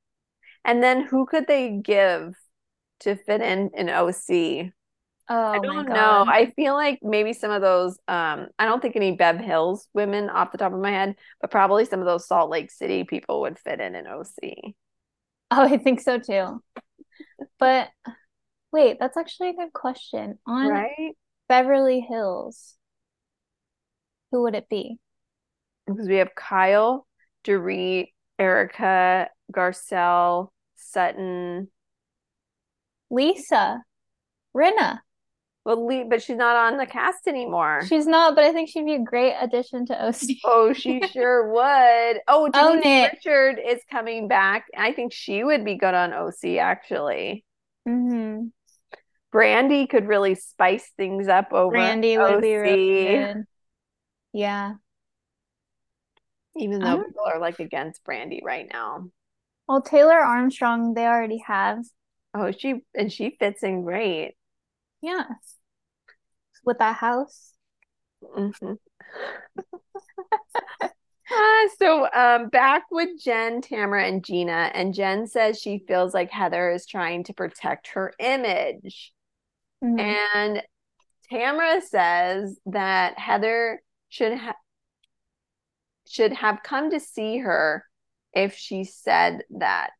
And 0.64 0.82
then 0.82 1.02
who 1.02 1.26
could 1.26 1.46
they 1.46 1.70
give 1.70 2.34
to 3.00 3.16
fit 3.16 3.40
in 3.40 3.70
in 3.74 3.88
OC? 3.88 4.72
Oh 5.30 5.52
I 5.52 5.58
don't 5.58 5.88
know. 5.88 6.24
I 6.28 6.52
feel 6.54 6.74
like 6.74 6.98
maybe 7.02 7.32
some 7.32 7.50
of 7.50 7.62
those, 7.62 7.98
um, 8.08 8.48
I 8.58 8.66
don't 8.66 8.82
think 8.82 8.94
any 8.94 9.12
Bev 9.12 9.38
Hills 9.38 9.88
women 9.94 10.28
off 10.28 10.52
the 10.52 10.58
top 10.58 10.72
of 10.72 10.80
my 10.80 10.90
head, 10.90 11.16
but 11.40 11.50
probably 11.50 11.86
some 11.86 12.00
of 12.00 12.06
those 12.06 12.26
Salt 12.26 12.50
Lake 12.50 12.70
City 12.70 13.04
people 13.04 13.42
would 13.42 13.58
fit 13.58 13.80
in 13.80 13.94
in 13.94 14.06
OC. 14.06 14.74
Oh, 15.50 15.62
I 15.62 15.78
think 15.78 16.00
so 16.00 16.18
too. 16.18 16.62
But 17.58 17.88
wait, 18.72 18.98
that's 19.00 19.16
actually 19.16 19.50
a 19.50 19.54
good 19.54 19.72
question. 19.72 20.38
On 20.46 20.68
Right? 20.68 21.16
Beverly 21.48 22.00
Hills, 22.00 22.74
who 24.30 24.42
would 24.42 24.54
it 24.54 24.68
be? 24.68 24.98
Because 25.86 26.08
we 26.08 26.16
have 26.16 26.34
Kyle, 26.34 27.06
Dorit, 27.44 28.08
Erica, 28.38 29.28
Garcelle, 29.52 30.48
Sutton. 30.76 31.68
Lisa, 33.10 33.82
Rinna. 34.56 35.00
Well, 35.64 35.86
Lee, 35.86 36.04
but 36.04 36.22
she's 36.22 36.36
not 36.36 36.56
on 36.56 36.76
the 36.76 36.84
cast 36.84 37.26
anymore. 37.26 37.80
She's 37.88 38.06
not, 38.06 38.34
but 38.34 38.44
I 38.44 38.52
think 38.52 38.68
she'd 38.68 38.84
be 38.84 38.94
a 38.94 39.02
great 39.02 39.34
addition 39.40 39.86
to 39.86 40.06
OC. 40.06 40.40
Oh, 40.44 40.72
she 40.74 41.00
sure 41.12 41.50
would. 41.52 42.20
Oh, 42.28 42.50
Denise. 42.52 43.10
Richard 43.12 43.58
is 43.66 43.80
coming 43.90 44.28
back. 44.28 44.66
I 44.76 44.92
think 44.92 45.12
she 45.14 45.42
would 45.42 45.64
be 45.64 45.76
good 45.76 45.94
on 45.94 46.12
OC, 46.12 46.58
actually. 46.58 47.44
hmm 47.86 48.46
Brandi 49.34 49.88
could 49.88 50.06
really 50.06 50.34
spice 50.36 50.90
things 50.96 51.26
up 51.28 51.52
over 51.52 51.74
Brandi 51.76 52.16
would 52.18 52.40
be 52.40 52.54
really 52.56 53.04
good. 53.34 53.44
Yeah. 54.32 54.74
even 56.56 56.80
though 56.80 56.96
don't- 56.96 57.06
people 57.08 57.24
are 57.26 57.40
like 57.40 57.58
against 57.58 58.04
Brandi 58.04 58.40
right 58.44 58.68
now. 58.72 59.10
Well, 59.66 59.82
Taylor 59.82 60.18
Armstrong, 60.18 60.94
they 60.94 61.06
already 61.06 61.38
have. 61.46 61.84
Oh, 62.34 62.52
she 62.52 62.82
and 62.94 63.12
she 63.12 63.36
fits 63.38 63.62
in 63.62 63.82
great. 63.82 64.36
Yeah. 65.00 65.24
With 66.64 66.78
that 66.78 66.96
house. 66.96 67.52
Mhm. 68.22 68.78
Ah, 71.30 71.68
so 71.78 72.08
um 72.12 72.48
back 72.48 72.84
with 72.90 73.20
Jen, 73.22 73.60
Tamara, 73.62 74.04
and 74.06 74.24
Gina, 74.24 74.70
and 74.74 74.94
Jen 74.94 75.26
says 75.26 75.58
she 75.60 75.84
feels 75.86 76.14
like 76.14 76.30
Heather 76.30 76.70
is 76.70 76.86
trying 76.86 77.24
to 77.24 77.34
protect 77.34 77.88
her 77.88 78.12
image. 78.18 79.12
Mhm. 79.84 80.00
And 80.00 80.62
Tamara 81.30 81.80
says 81.80 82.58
that 82.66 83.18
Heather 83.18 83.82
should 84.08 84.38
ha 84.38 84.54
should 86.06 86.32
have 86.32 86.62
come 86.62 86.90
to 86.90 87.00
see 87.00 87.38
her 87.38 87.86
if 88.32 88.54
she 88.54 88.84
said 88.84 89.42
that. 89.50 89.92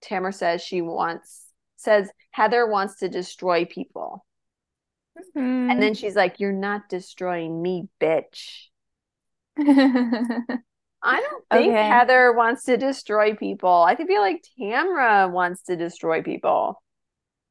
Tamara 0.00 0.32
says 0.32 0.62
she 0.62 0.80
wants 0.82 1.46
says 1.76 2.10
Heather 2.32 2.66
wants 2.66 2.96
to 2.96 3.08
destroy 3.08 3.64
people. 3.64 4.24
Mhm. 5.16 5.70
And 5.70 5.82
then 5.82 5.94
she's 5.94 6.16
like, 6.16 6.40
You're 6.40 6.52
not 6.52 6.88
destroying 6.88 7.60
me, 7.60 7.88
bitch. 8.00 8.68
I 9.58 11.20
don't 11.20 11.44
think 11.50 11.72
Okay. 11.72 11.88
Heather 11.88 12.32
wants 12.32 12.64
to 12.64 12.76
destroy 12.76 13.34
people. 13.34 13.70
I 13.70 13.96
feel 13.96 14.20
like 14.20 14.44
Tamara 14.58 15.28
wants 15.28 15.62
to 15.62 15.76
destroy 15.76 16.22
people. 16.22 16.82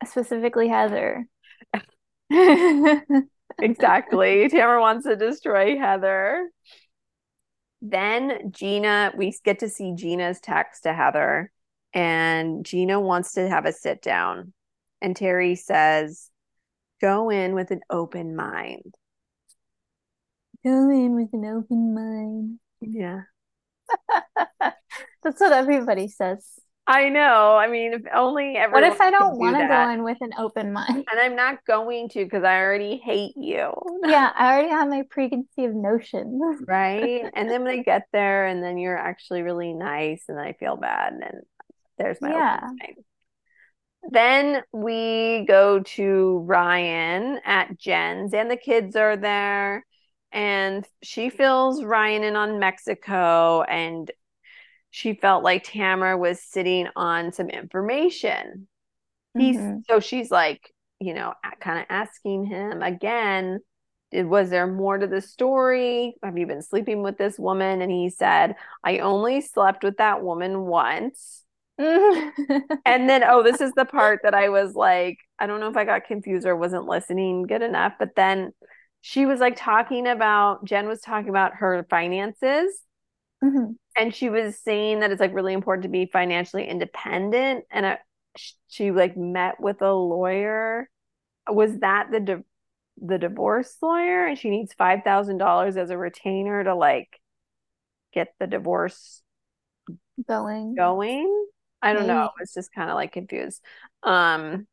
Specifically 0.08 0.68
Heather. 0.68 1.28
Exactly. 3.60 4.50
Tamara 4.50 4.80
wants 4.80 5.06
to 5.06 5.16
destroy 5.16 5.78
Heather. 5.78 6.50
Then 7.82 8.52
Gina, 8.52 9.14
we 9.16 9.36
get 9.44 9.60
to 9.60 9.70
see 9.70 9.94
Gina's 9.96 10.40
text 10.40 10.84
to 10.84 10.94
Heather, 10.94 11.52
and 11.94 12.66
Gina 12.66 13.00
wants 13.00 13.34
to 13.34 13.48
have 13.48 13.66
a 13.66 13.72
sit 13.72 14.02
down. 14.02 14.54
And 15.02 15.16
Terry 15.16 15.56
says, 15.56 16.30
Go 17.02 17.30
in 17.30 17.54
with 17.54 17.72
an 17.72 17.82
open 17.90 18.36
mind. 18.36 18.96
Go 20.64 20.90
in 20.90 21.16
with 21.16 21.30
an 21.34 21.46
open 21.46 21.94
mind. 21.94 22.60
Yeah. 22.82 23.22
That's 25.24 25.40
what 25.40 25.52
everybody 25.52 26.08
says. 26.08 26.60
I 26.88 27.10
know. 27.10 27.58
I 27.58 27.67
mean, 27.67 27.94
if 27.94 28.01
only 28.15 28.56
everyone. 28.56 28.84
What 28.84 28.94
if 28.94 29.01
I 29.01 29.12
don't 29.12 29.34
do 29.34 29.39
want 29.39 29.58
to 29.58 29.67
go 29.67 29.89
in 29.89 30.03
with 30.06 30.17
an 30.22 30.32
open 30.38 30.72
mind? 30.72 31.06
And 31.12 31.20
I'm 31.20 31.36
not 31.36 31.65
going 31.65 32.08
to 32.10 32.24
because 32.24 32.46
I 32.46 32.62
already 32.62 32.96
hate 33.03 33.34
you. 33.36 33.74
Yeah, 34.06 34.32
I 34.34 34.53
already 34.53 34.70
have 34.70 34.88
my 34.88 35.03
preconceived 35.10 35.75
notions. 35.75 36.41
Right? 36.67 37.25
And 37.36 37.50
then 37.50 37.63
when 37.63 37.79
I 37.79 37.84
get 37.84 38.03
there 38.13 38.48
and 38.48 38.63
then 38.63 38.77
you're 38.77 38.98
actually 38.98 39.41
really 39.41 39.74
nice 39.74 40.24
and 40.27 40.39
I 40.39 40.53
feel 40.53 40.77
bad 40.77 41.13
and 41.13 41.41
there's 41.98 42.22
my 42.22 42.29
Yeah. 42.29 42.70
Then 44.10 44.63
we 44.72 45.46
go 45.48 45.79
to 45.79 46.38
Ryan 46.46 47.39
at 47.44 47.77
Jen's 47.77 48.34
and 48.34 48.50
the 48.50 48.58
kids 48.58 48.96
are 48.96 49.17
there 49.17 49.86
and 50.32 50.86
she 51.03 51.29
fills 51.29 51.84
Ryan 51.84 52.24
in 52.24 52.36
on 52.36 52.60
Mexico 52.60 53.63
and 53.63 54.10
she 54.91 55.13
felt 55.13 55.44
like 55.44 55.63
Tamara 55.63 56.17
was 56.17 56.41
sitting 56.41 56.88
on 56.96 57.32
some 57.32 57.50
information. 57.50 58.67
He's 59.38 59.58
Mhm. 59.58 59.84
so 59.88 60.00
she's 60.00 60.32
like, 60.32 60.74
you 61.00 61.13
know, 61.13 61.34
kind 61.60 61.79
of 61.79 61.86
asking 61.89 62.46
him 62.46 62.82
again, 62.82 63.60
did 64.12 64.25
was 64.25 64.50
there 64.50 64.67
more 64.67 64.98
to 64.98 65.08
the 65.08 65.22
story? 65.22 66.15
Have 66.24 66.38
you 66.38 66.48
been 66.48 66.62
sleeping 66.62 67.03
with 67.03 67.17
this 67.17 67.38
woman? 67.38 67.82
And 67.82 67.91
he 67.91 68.10
said, 68.10 68.56
I 68.84 69.00
only 69.00 69.41
slept 69.41 69.84
with 69.84 69.98
that 69.98 70.24
woman 70.24 70.62
once. 70.62 71.44
And 72.86 73.10
then, 73.10 73.24
oh, 73.24 73.44
this 73.44 73.60
is 73.62 73.74
the 73.74 73.86
part 73.86 74.22
that 74.24 74.34
I 74.34 74.50
was 74.50 74.74
like, 74.74 75.17
I 75.39 75.46
don't 75.46 75.60
know 75.60 75.70
if 75.70 75.77
I 75.77 75.84
got 75.86 76.06
confused 76.06 76.48
or 76.48 76.56
wasn't 76.56 76.86
listening 76.86 77.44
good 77.44 77.62
enough. 77.62 77.94
But 78.00 78.15
then 78.15 78.53
she 79.01 79.25
was 79.25 79.39
like 79.39 79.56
talking 79.58 80.08
about, 80.08 80.65
Jen 80.65 80.88
was 80.88 81.01
talking 81.01 81.29
about 81.29 81.56
her 81.56 81.86
finances. 81.89 82.82
Mhm. 83.44 83.75
And 83.96 84.13
she 84.13 84.29
was 84.29 84.60
saying 84.60 85.00
that 85.00 85.12
it's 85.12 85.20
like 85.20 85.34
really 85.34 85.53
important 85.53 85.84
to 85.84 85.89
be 85.89 86.06
financially 86.06 86.67
independent. 86.67 87.65
And 87.72 87.98
sh- 88.36 88.53
she 88.67 88.91
like 88.91 89.17
met 89.17 89.60
with 89.60 89.82
a 89.82 89.91
lawyer. 89.94 90.89
Was 91.48 91.79
that 91.79 92.12
the 92.12 92.20
di- 92.20 92.44
the 92.98 93.17
divorce 93.17 93.75
lawyer? 93.82 94.25
And 94.25 94.38
she 94.38 94.50
needs 94.50 94.74
five 94.74 95.03
thousand 95.03 95.38
dollars 95.38 95.77
as 95.77 95.89
a 95.89 95.98
retainer 95.98 96.63
to 96.63 96.75
like 96.75 97.20
get 98.13 98.34
the 98.39 98.48
divorce 98.48 99.22
Going. 100.27 100.75
going. 100.75 101.48
I 101.82 101.94
don't 101.94 102.08
know. 102.08 102.15
Maybe. 102.15 102.29
I 102.38 102.41
was 102.41 102.53
just 102.53 102.74
kind 102.74 102.89
of 102.89 102.96
like 102.96 103.12
confused. 103.12 103.62
Um, 104.03 104.67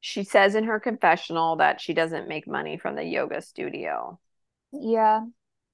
she 0.00 0.22
says 0.22 0.54
in 0.54 0.64
her 0.64 0.78
confessional 0.78 1.56
that 1.56 1.80
she 1.80 1.92
doesn't 1.92 2.28
make 2.28 2.46
money 2.46 2.76
from 2.78 2.94
the 2.94 3.04
yoga 3.04 3.42
studio. 3.42 4.18
Yeah. 4.72 5.24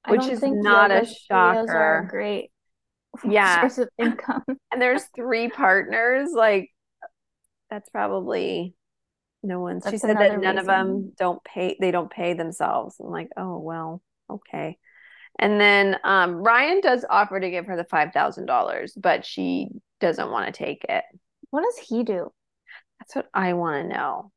Which 0.09 0.27
is 0.27 0.43
not 0.43 0.91
a 0.91 1.07
shocker. 1.07 2.07
great 2.11 2.51
Yeah. 3.25 3.61
source 3.61 3.79
of 3.79 3.89
income. 3.99 4.43
And 4.73 4.83
there's 4.83 5.05
three 5.15 5.49
partners. 5.49 6.31
Like, 6.35 6.71
that's 7.71 7.89
probably 7.89 8.75
no 9.43 9.61
one's. 9.61 9.85
She 9.89 9.99
said 9.99 10.17
that 10.17 10.41
none 10.41 10.59
of 10.59 10.67
them 10.67 11.13
don't 11.17 11.43
pay. 11.45 11.77
They 11.81 11.91
don't 11.91 12.11
pay 12.11 12.35
themselves. 12.35 12.97
I'm 12.99 13.11
like, 13.11 13.29
oh 13.37 13.59
well, 13.59 14.03
okay. 14.29 14.79
And 15.39 15.61
then 15.61 15.97
um, 16.05 16.43
Ryan 16.43 16.81
does 16.81 17.05
offer 17.09 17.39
to 17.39 17.51
give 17.51 17.67
her 17.67 17.77
the 17.77 17.85
five 17.85 18.13
thousand 18.13 18.47
dollars, 18.47 18.95
but 18.97 19.25
she 19.25 19.69
doesn't 20.01 20.31
want 20.31 20.47
to 20.53 20.53
take 20.65 20.85
it. 20.89 21.05
What 21.51 21.63
does 21.63 21.79
he 21.89 22.03
do? 22.03 22.33
That's 22.99 23.15
what 23.17 23.29
I 23.33 23.53
want 23.53 23.83
to 23.89 23.97
know. 23.97 24.33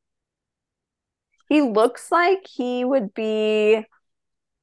He 1.50 1.62
looks 1.62 2.12
like 2.12 2.46
he 2.48 2.84
would 2.84 3.14
be 3.14 3.86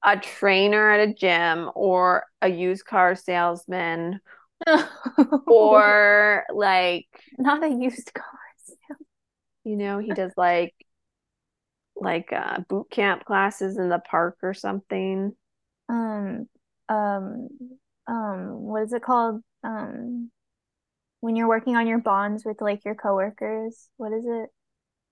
a 0.05 0.19
trainer 0.19 0.91
at 0.91 1.09
a 1.09 1.15
gym 1.15 1.71
or 1.75 2.25
a 2.43 2.49
used 2.49 2.85
car 2.85 3.15
salesman 3.15 4.21
or 5.47 6.45
like, 6.53 7.09
not 7.39 7.65
a 7.65 7.69
used 7.69 8.13
car. 8.13 8.25
Salesman. 8.65 9.07
You 9.65 9.77
know, 9.77 9.99
he 9.99 10.13
does 10.13 10.33
like 10.37 10.75
like 11.97 12.33
uh 12.33 12.59
boot 12.69 12.91
camp 12.91 13.25
classes 13.25 13.79
in 13.79 13.89
the 13.89 13.99
park 13.99 14.39
or 14.43 14.53
something. 14.53 15.33
Um, 15.89 16.49
um, 16.89 17.49
um, 18.07 18.63
what 18.63 18.83
is 18.83 18.93
it 18.93 19.03
called? 19.03 19.43
Um, 19.63 20.31
when 21.21 21.37
you're 21.37 21.49
working 21.49 21.77
on 21.77 21.87
your 21.87 21.99
bonds 21.99 22.45
with 22.45 22.61
like 22.61 22.85
your 22.85 22.95
coworkers, 22.95 23.89
what 23.97 24.13
is 24.13 24.25
it? 24.27 24.51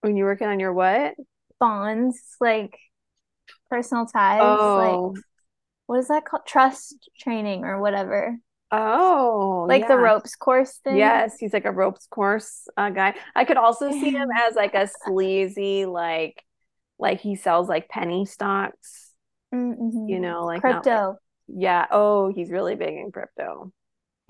When 0.03 0.17
you're 0.17 0.27
working 0.27 0.49
on 0.49 0.61
your 0.61 0.75
what? 0.75 1.15
bonds, 1.63 2.21
like 2.41 2.77
personal 3.71 4.07
ties, 4.07 4.41
Oh, 4.43 5.13
like 5.15 5.25
what 5.87 5.99
is 5.99 6.09
that 6.09 6.25
called? 6.25 6.47
Trust 6.47 7.11
training 7.19 7.65
or 7.65 7.81
whatever. 7.81 8.37
oh, 8.71 9.67
Like 9.69 9.89
the 9.89 9.97
ropes 9.99 10.37
course 10.37 10.79
thing. 10.85 10.97
Yes, 10.97 11.37
he's 11.39 11.53
like 11.53 11.65
a 11.65 11.73
ropes 11.73 12.07
course 12.11 12.67
uh, 12.77 12.91
guy. 12.91 13.15
I 13.35 13.45
could 13.45 13.57
also 13.57 13.91
see 13.91 14.11
him 14.11 14.29
as 14.49 14.55
like 14.55 14.75
a 14.75 14.89
sleazy, 15.05 15.85
like 15.87 16.43
like 16.99 17.21
he 17.21 17.35
sells 17.37 17.69
like 17.69 17.89
penny 17.89 18.27
stocks, 18.27 19.11
Mm-hmm. 19.55 20.09
you 20.09 20.21
know, 20.21 20.45
like 20.47 20.63
not 20.65 20.83
Crypto. 20.83 21.17
yeah. 21.49 21.87
Oh, 21.91 22.33
he's 22.33 22.51
really 22.51 22.75
big 22.77 22.95
in 22.95 23.13
crypto. 23.13 23.71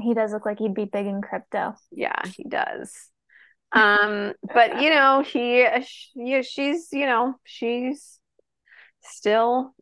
He 0.01 0.15
does 0.15 0.33
look 0.33 0.45
like 0.47 0.59
he'd 0.59 0.75
be 0.75 0.87
big 0.87 1.07
in 1.07 1.23
crypto. 1.23 1.75
Yeah, 1.93 2.21
he 2.37 2.43
does. 2.45 2.93
Um, 3.71 4.33
but 4.43 4.81
you 4.83 4.91
know, 4.91 5.23
he, 5.23 5.65
she, 5.85 6.43
she's, 6.43 6.89
you 6.93 7.07
know, 7.07 7.35
she's 7.45 8.19
still 9.03 9.75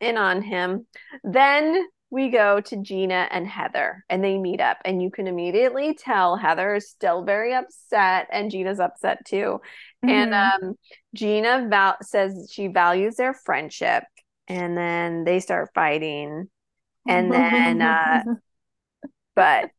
in 0.00 0.16
on 0.16 0.42
him. 0.42 0.86
Then 1.24 1.86
we 2.10 2.28
go 2.28 2.60
to 2.60 2.76
Gina 2.76 3.26
and 3.30 3.46
Heather, 3.46 4.04
and 4.10 4.22
they 4.22 4.36
meet 4.38 4.60
up, 4.60 4.78
and 4.84 5.02
you 5.02 5.10
can 5.10 5.26
immediately 5.26 5.94
tell 5.94 6.36
Heather 6.36 6.74
is 6.74 6.90
still 6.90 7.24
very 7.24 7.54
upset, 7.54 8.28
and 8.30 8.50
Gina's 8.50 8.80
upset 8.80 9.24
too. 9.24 9.60
And 10.02 10.32
Mhm. 10.32 10.62
um, 10.62 10.74
Gina 11.14 11.66
val- 11.70 11.96
says 12.02 12.50
she 12.52 12.66
values 12.66 13.16
their 13.16 13.32
friendship, 13.32 14.04
and 14.46 14.76
then 14.76 15.24
they 15.24 15.40
start 15.40 15.70
fighting, 15.74 16.50
and 17.08 17.32
then 17.32 17.80
uh, 17.80 18.22
but 19.34 19.70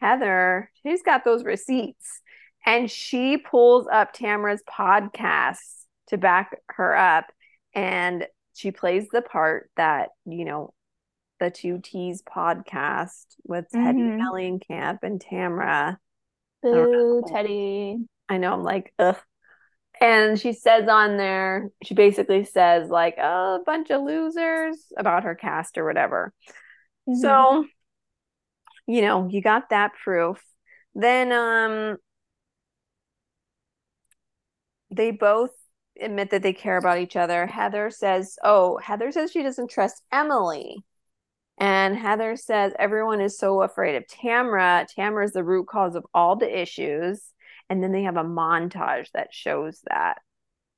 Heather, 0.00 0.70
she's 0.82 1.02
got 1.02 1.24
those 1.24 1.44
receipts 1.44 2.20
and 2.66 2.90
she 2.90 3.36
pulls 3.38 3.86
up 3.90 4.12
Tamara's 4.12 4.62
podcast 4.68 5.84
to 6.08 6.18
back 6.18 6.56
her 6.70 6.96
up 6.96 7.26
and 7.74 8.26
she 8.54 8.70
plays 8.70 9.08
the 9.08 9.22
part 9.22 9.70
that, 9.76 10.10
you 10.26 10.44
know, 10.44 10.74
the 11.38 11.50
two 11.50 11.80
T's 11.82 12.22
podcast 12.22 13.24
with 13.44 13.66
Teddy 13.70 14.00
Mhm. 14.00 14.20
Mellencamp 14.20 14.98
and 15.02 15.20
Tamara. 15.20 15.98
Boo, 16.62 17.22
Teddy. 17.26 18.06
I 18.28 18.36
know 18.36 18.52
I'm 18.52 18.62
like, 18.62 18.92
ugh. 18.98 19.16
And 20.00 20.38
she 20.40 20.52
says 20.52 20.88
on 20.88 21.16
there, 21.16 21.70
she 21.82 21.94
basically 21.94 22.44
says, 22.44 22.88
like, 22.90 23.16
oh, 23.18 23.56
a 23.56 23.64
bunch 23.64 23.90
of 23.90 24.02
losers 24.02 24.92
about 24.96 25.24
her 25.24 25.34
cast 25.34 25.78
or 25.78 25.84
whatever. 25.84 26.32
Mhm. 27.08 27.16
So, 27.20 27.66
you 28.86 29.02
know, 29.02 29.28
you 29.28 29.40
got 29.42 29.70
that 29.70 29.92
proof. 30.02 30.42
Then 30.94 31.32
um 31.32 31.98
they 34.90 35.10
both 35.10 35.52
admit 36.00 36.30
that 36.30 36.42
they 36.42 36.52
care 36.52 36.76
about 36.76 36.98
each 36.98 37.16
other. 37.16 37.46
Heather 37.46 37.90
says, 37.90 38.38
"Oh, 38.42 38.78
Heather 38.78 39.12
says 39.12 39.32
she 39.32 39.42
doesn't 39.42 39.70
trust 39.70 40.02
Emily." 40.12 40.84
And 41.58 41.94
Heather 41.96 42.36
says 42.36 42.72
everyone 42.78 43.20
is 43.20 43.38
so 43.38 43.62
afraid 43.62 43.96
of 43.96 44.06
Tamara. 44.08 44.86
Tamara 44.88 45.24
is 45.26 45.32
the 45.32 45.44
root 45.44 45.68
cause 45.68 45.94
of 45.94 46.06
all 46.14 46.36
the 46.36 46.60
issues. 46.60 47.32
And 47.68 47.82
then 47.82 47.92
they 47.92 48.02
have 48.04 48.16
a 48.16 48.24
montage 48.24 49.10
that 49.12 49.32
shows 49.32 49.82
that. 49.88 50.22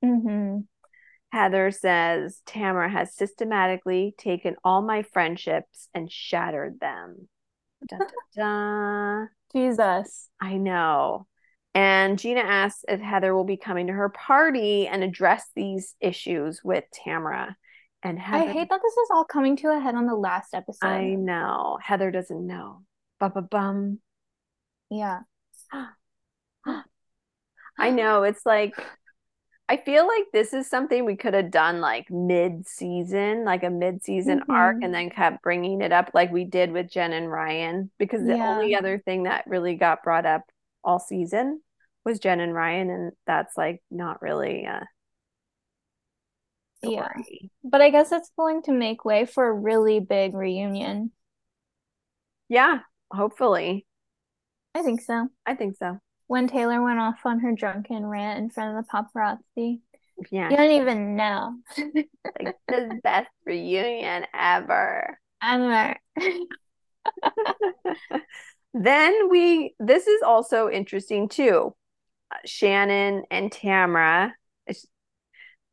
Mhm. 0.03 0.67
Heather 1.31 1.71
says 1.71 2.41
Tamara 2.45 2.89
has 2.89 3.15
systematically 3.15 4.13
taken 4.17 4.55
all 4.63 4.81
my 4.83 5.01
friendships 5.01 5.89
and 5.93 6.11
shattered 6.11 6.79
them. 6.79 7.27
Dun, 7.87 7.99
dun, 7.99 8.09
dun. 8.35 9.29
Jesus. 9.55 10.29
I 10.39 10.57
know. 10.57 11.27
And 11.75 12.19
Gina 12.19 12.41
asks 12.41 12.85
if 12.87 12.99
Heather 12.99 13.33
will 13.33 13.45
be 13.45 13.57
coming 13.57 13.87
to 13.87 13.93
her 13.93 14.09
party 14.09 14.87
and 14.87 15.03
address 15.03 15.49
these 15.55 15.95
issues 15.99 16.61
with 16.63 16.83
Tamara. 17.03 17.57
And 18.03 18.19
I 18.19 18.51
hate 18.51 18.69
that 18.69 18.81
this 18.83 18.97
is 18.97 19.09
all 19.11 19.23
coming 19.23 19.55
to 19.57 19.69
a 19.69 19.79
head 19.79 19.95
on 19.95 20.05
the 20.05 20.15
last 20.15 20.53
episode. 20.53 20.85
I 20.85 21.15
know. 21.15 21.79
Heather 21.81 22.11
doesn't 22.11 22.45
know. 22.45 22.83
Ba 23.19 23.29
ba 23.29 23.41
bum. 23.41 23.99
Yeah. 24.89 25.21
I 27.77 27.89
know. 27.89 28.23
It's 28.23 28.45
like 28.45 28.75
I 29.69 29.77
feel 29.77 30.05
like 30.05 30.25
this 30.33 30.53
is 30.53 30.69
something 30.69 31.05
we 31.05 31.15
could 31.15 31.33
have 31.33 31.49
done 31.49 31.79
like 31.79 32.11
mid-season, 32.11 33.45
like 33.45 33.63
a 33.63 33.69
mid-season 33.69 34.43
arc, 34.49 34.77
Mhm. 34.77 34.85
and 34.85 34.93
then 34.93 35.09
kept 35.09 35.41
bringing 35.41 35.81
it 35.81 35.93
up 35.93 36.11
like 36.13 36.31
we 36.31 36.43
did 36.43 36.71
with 36.73 36.91
Jen 36.91 37.13
and 37.13 37.31
Ryan. 37.31 37.89
Because 37.97 38.23
the 38.23 38.35
Yeah. 38.37 38.49
only 38.49 38.75
other 38.75 38.99
thing 38.99 39.23
that 39.23 39.47
really 39.47 39.75
got 39.75 40.03
brought 40.03 40.25
up 40.25 40.43
all 40.83 40.99
season 40.99 41.61
was 42.05 42.19
Jen 42.19 42.39
and 42.39 42.53
Ryan, 42.53 42.89
and 42.89 43.11
that's 43.25 43.55
like 43.57 43.81
not 43.89 44.21
really 44.21 44.65
a 44.65 44.87
Yeah. 46.81 47.07
But 47.63 47.81
I 47.81 47.89
guess 47.89 48.11
it's 48.11 48.31
going 48.37 48.63
to 48.63 48.71
make 48.71 49.05
way 49.05 49.25
for 49.25 49.47
a 49.47 49.53
really 49.53 49.99
big 49.99 50.33
reunion. 50.33 51.11
Yeah, 52.49 52.79
hopefully. 53.11 53.85
I 54.75 54.81
think 54.81 55.01
so. 55.01 55.29
I 55.45 55.55
think 55.55 55.77
so. 55.77 55.99
When 56.27 56.47
Taylor 56.47 56.83
went 56.83 56.99
off 56.99 57.19
on 57.25 57.39
her 57.39 57.53
drunken 57.53 58.05
rant 58.05 58.39
in 58.39 58.49
front 58.49 58.77
of 58.77 58.83
the 58.83 58.89
paparazzi. 58.89 59.81
Yeah. 60.29 60.49
You 60.49 60.57
don't 60.57 60.71
even 60.71 61.15
know. 61.15 61.55
Like 62.39 62.55
the 62.67 62.99
best 63.03 63.29
reunion 63.45 64.25
ever. 64.33 65.19
Ever. 65.41 65.95
Then 68.73 69.29
we, 69.29 69.75
this 69.79 70.07
is 70.07 70.21
also 70.23 70.69
interesting 70.69 71.29
too. 71.29 71.75
Uh, 72.31 72.37
Shannon 72.45 73.23
and 73.29 73.51
Tamara. 73.51 74.33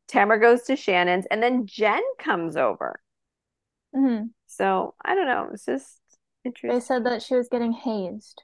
Tamara 0.07 0.41
goes 0.41 0.63
to 0.63 0.75
Shannon's, 0.75 1.25
and 1.31 1.41
then 1.41 1.65
Jen 1.65 2.01
comes 2.19 2.57
over. 2.57 2.99
Mhm. 3.95 4.31
So 4.47 4.93
I 5.03 5.15
don't 5.15 5.27
know. 5.27 5.49
It's 5.53 5.65
just 5.65 5.99
interesting. 6.43 6.71
They 6.77 6.83
said 6.83 7.05
that 7.05 7.21
she 7.21 7.35
was 7.35 7.47
getting 7.47 7.71
hazed. 7.71 8.43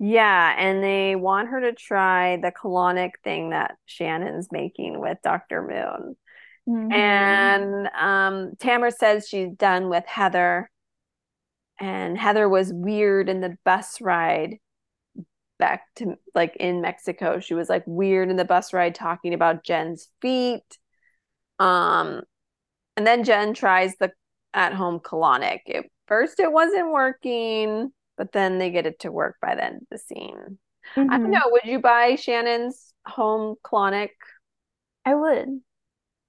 Yeah, 0.00 0.54
and 0.56 0.82
they 0.82 1.16
want 1.16 1.48
her 1.48 1.60
to 1.60 1.72
try 1.72 2.36
the 2.36 2.52
colonic 2.52 3.12
thing 3.24 3.50
that 3.50 3.76
Shannon's 3.86 4.50
making 4.52 5.00
with 5.00 5.18
Dr. 5.22 5.62
Moon. 5.62 6.16
Mhm. 6.68 6.92
And 6.92 7.88
um, 7.94 8.56
Tamara 8.58 8.92
says 8.92 9.28
she's 9.28 9.52
done 9.52 9.88
with 9.88 10.04
Heather. 10.06 10.70
And 11.78 12.18
Heather 12.18 12.48
was 12.48 12.72
weird 12.72 13.28
in 13.28 13.40
the 13.40 13.56
bus 13.64 14.00
ride 14.00 14.58
back 15.58 15.82
to 15.96 16.16
like 16.34 16.56
in 16.56 16.80
Mexico. 16.80 17.40
She 17.40 17.54
was 17.54 17.68
like 17.68 17.84
weird 17.86 18.30
in 18.30 18.36
the 18.36 18.44
bus 18.44 18.72
ride 18.72 18.94
talking 18.94 19.34
about 19.34 19.64
Jen's 19.64 20.08
feet. 20.20 20.62
Um, 21.58 22.22
and 22.96 23.06
then 23.06 23.24
Jen 23.24 23.54
tries 23.54 23.96
the 23.96 24.12
at 24.54 24.74
home 24.74 25.00
colonic. 25.00 25.60
At 25.74 25.86
first, 26.06 26.40
it 26.40 26.52
wasn't 26.52 26.92
working, 26.92 27.92
but 28.16 28.32
then 28.32 28.58
they 28.58 28.70
get 28.70 28.86
it 28.86 29.00
to 29.00 29.12
work 29.12 29.36
by 29.42 29.54
the 29.54 29.64
end 29.64 29.76
of 29.82 29.88
the 29.90 29.98
scene. 29.98 30.58
I 30.96 31.18
don't 31.18 31.30
Mhm. 31.30 31.32
know. 31.32 31.50
Would 31.52 31.64
you 31.64 31.80
buy 31.80 32.16
Shannon's 32.16 32.94
home 33.06 33.56
colonic 33.64 34.10
I 35.04 35.14
would. 35.14 35.60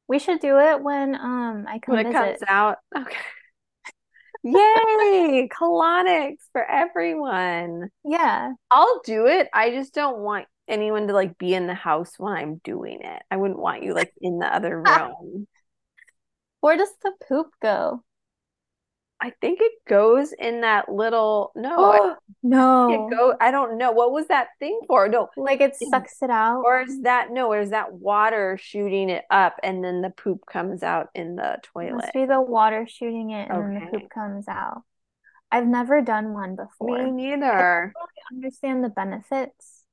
We 0.08 0.20
should 0.20 0.40
do 0.40 0.60
it 0.60 0.82
when 0.84 1.16
um 1.16 1.66
I 1.68 1.80
come 1.80 1.96
when 1.96 2.06
it 2.08 2.14
visit. 2.14 2.40
comes 2.40 2.44
out? 2.48 2.78
Okay. 2.98 3.18
Yay! 4.44 5.50
Colonics 5.52 6.44
for 6.52 6.64
everyone. 6.64 7.90
Yeah. 8.06 8.54
I'll 8.72 9.02
do 9.06 9.28
it. 9.28 9.48
I 9.54 9.72
just 9.72 9.94
don't 9.94 10.20
want 10.20 10.48
anyone 10.68 11.08
to 11.08 11.14
like 11.14 11.38
be 11.38 11.54
in 11.54 11.68
the 11.68 11.74
house 11.74 12.14
when 12.18 12.34
I'm 12.34 12.62
doing 12.64 13.02
it. 13.02 13.22
I 13.30 13.38
wouldn't 13.38 13.60
want 13.60 13.84
you 13.84 13.94
like 13.94 14.14
in 14.22 14.40
the 14.40 14.54
other 14.54 14.82
room. 14.82 15.48
Where 16.62 16.78
does 16.78 16.92
the 17.04 17.12
poop 17.28 17.48
go? 17.62 18.04
I 19.22 19.32
think 19.42 19.60
it 19.62 19.74
goes 19.86 20.32
in 20.32 20.62
that 20.62 20.88
little 20.90 21.52
no, 21.56 21.76
Oh, 21.78 22.16
no. 22.42 23.08
it 23.08 23.12
go 23.16 23.36
I 23.42 23.52
don't 23.52 23.78
know. 23.78 23.92
What 23.92 24.12
was 24.14 24.28
that 24.28 24.48
thing 24.60 24.80
for? 24.88 25.10
No, 25.10 25.28
Like 25.36 25.60
it 25.60 25.76
It- 25.82 25.90
sucks 25.90 26.22
it 26.22 26.30
out. 26.30 26.64
or 26.66 26.82
is 26.82 27.02
that 27.02 27.30
no, 27.32 27.52
or 27.52 27.60
is 27.60 27.72
that 27.72 27.92
water 27.94 28.58
shooting 28.62 29.10
it 29.10 29.26
up 29.30 29.60
and 29.62 29.84
then 29.84 30.02
the 30.02 30.10
poop 30.10 30.46
comes 30.46 30.84
out 30.84 31.10
in 31.16 31.36
the 31.36 31.54
It 31.56 31.64
toilet? 31.64 31.94
must 31.96 32.14
be 32.14 32.26
the 32.26 32.42
water 32.42 32.86
shooting 32.88 33.32
it 33.32 33.50
and 33.50 33.76
then 33.76 33.92
the 33.92 34.00
poop 34.00 34.10
comes 34.10 34.48
out. 34.48 34.84
I've 35.52 35.68
never 35.68 36.02
done 36.02 36.34
one 36.34 36.56
before. 36.56 37.04
Me 37.04 37.12
neither. 37.12 37.46
I 37.52 37.82
don't 37.82 37.94
really 38.32 38.46
understand 38.46 38.84
the 38.84 38.90
benefits. 38.90 39.84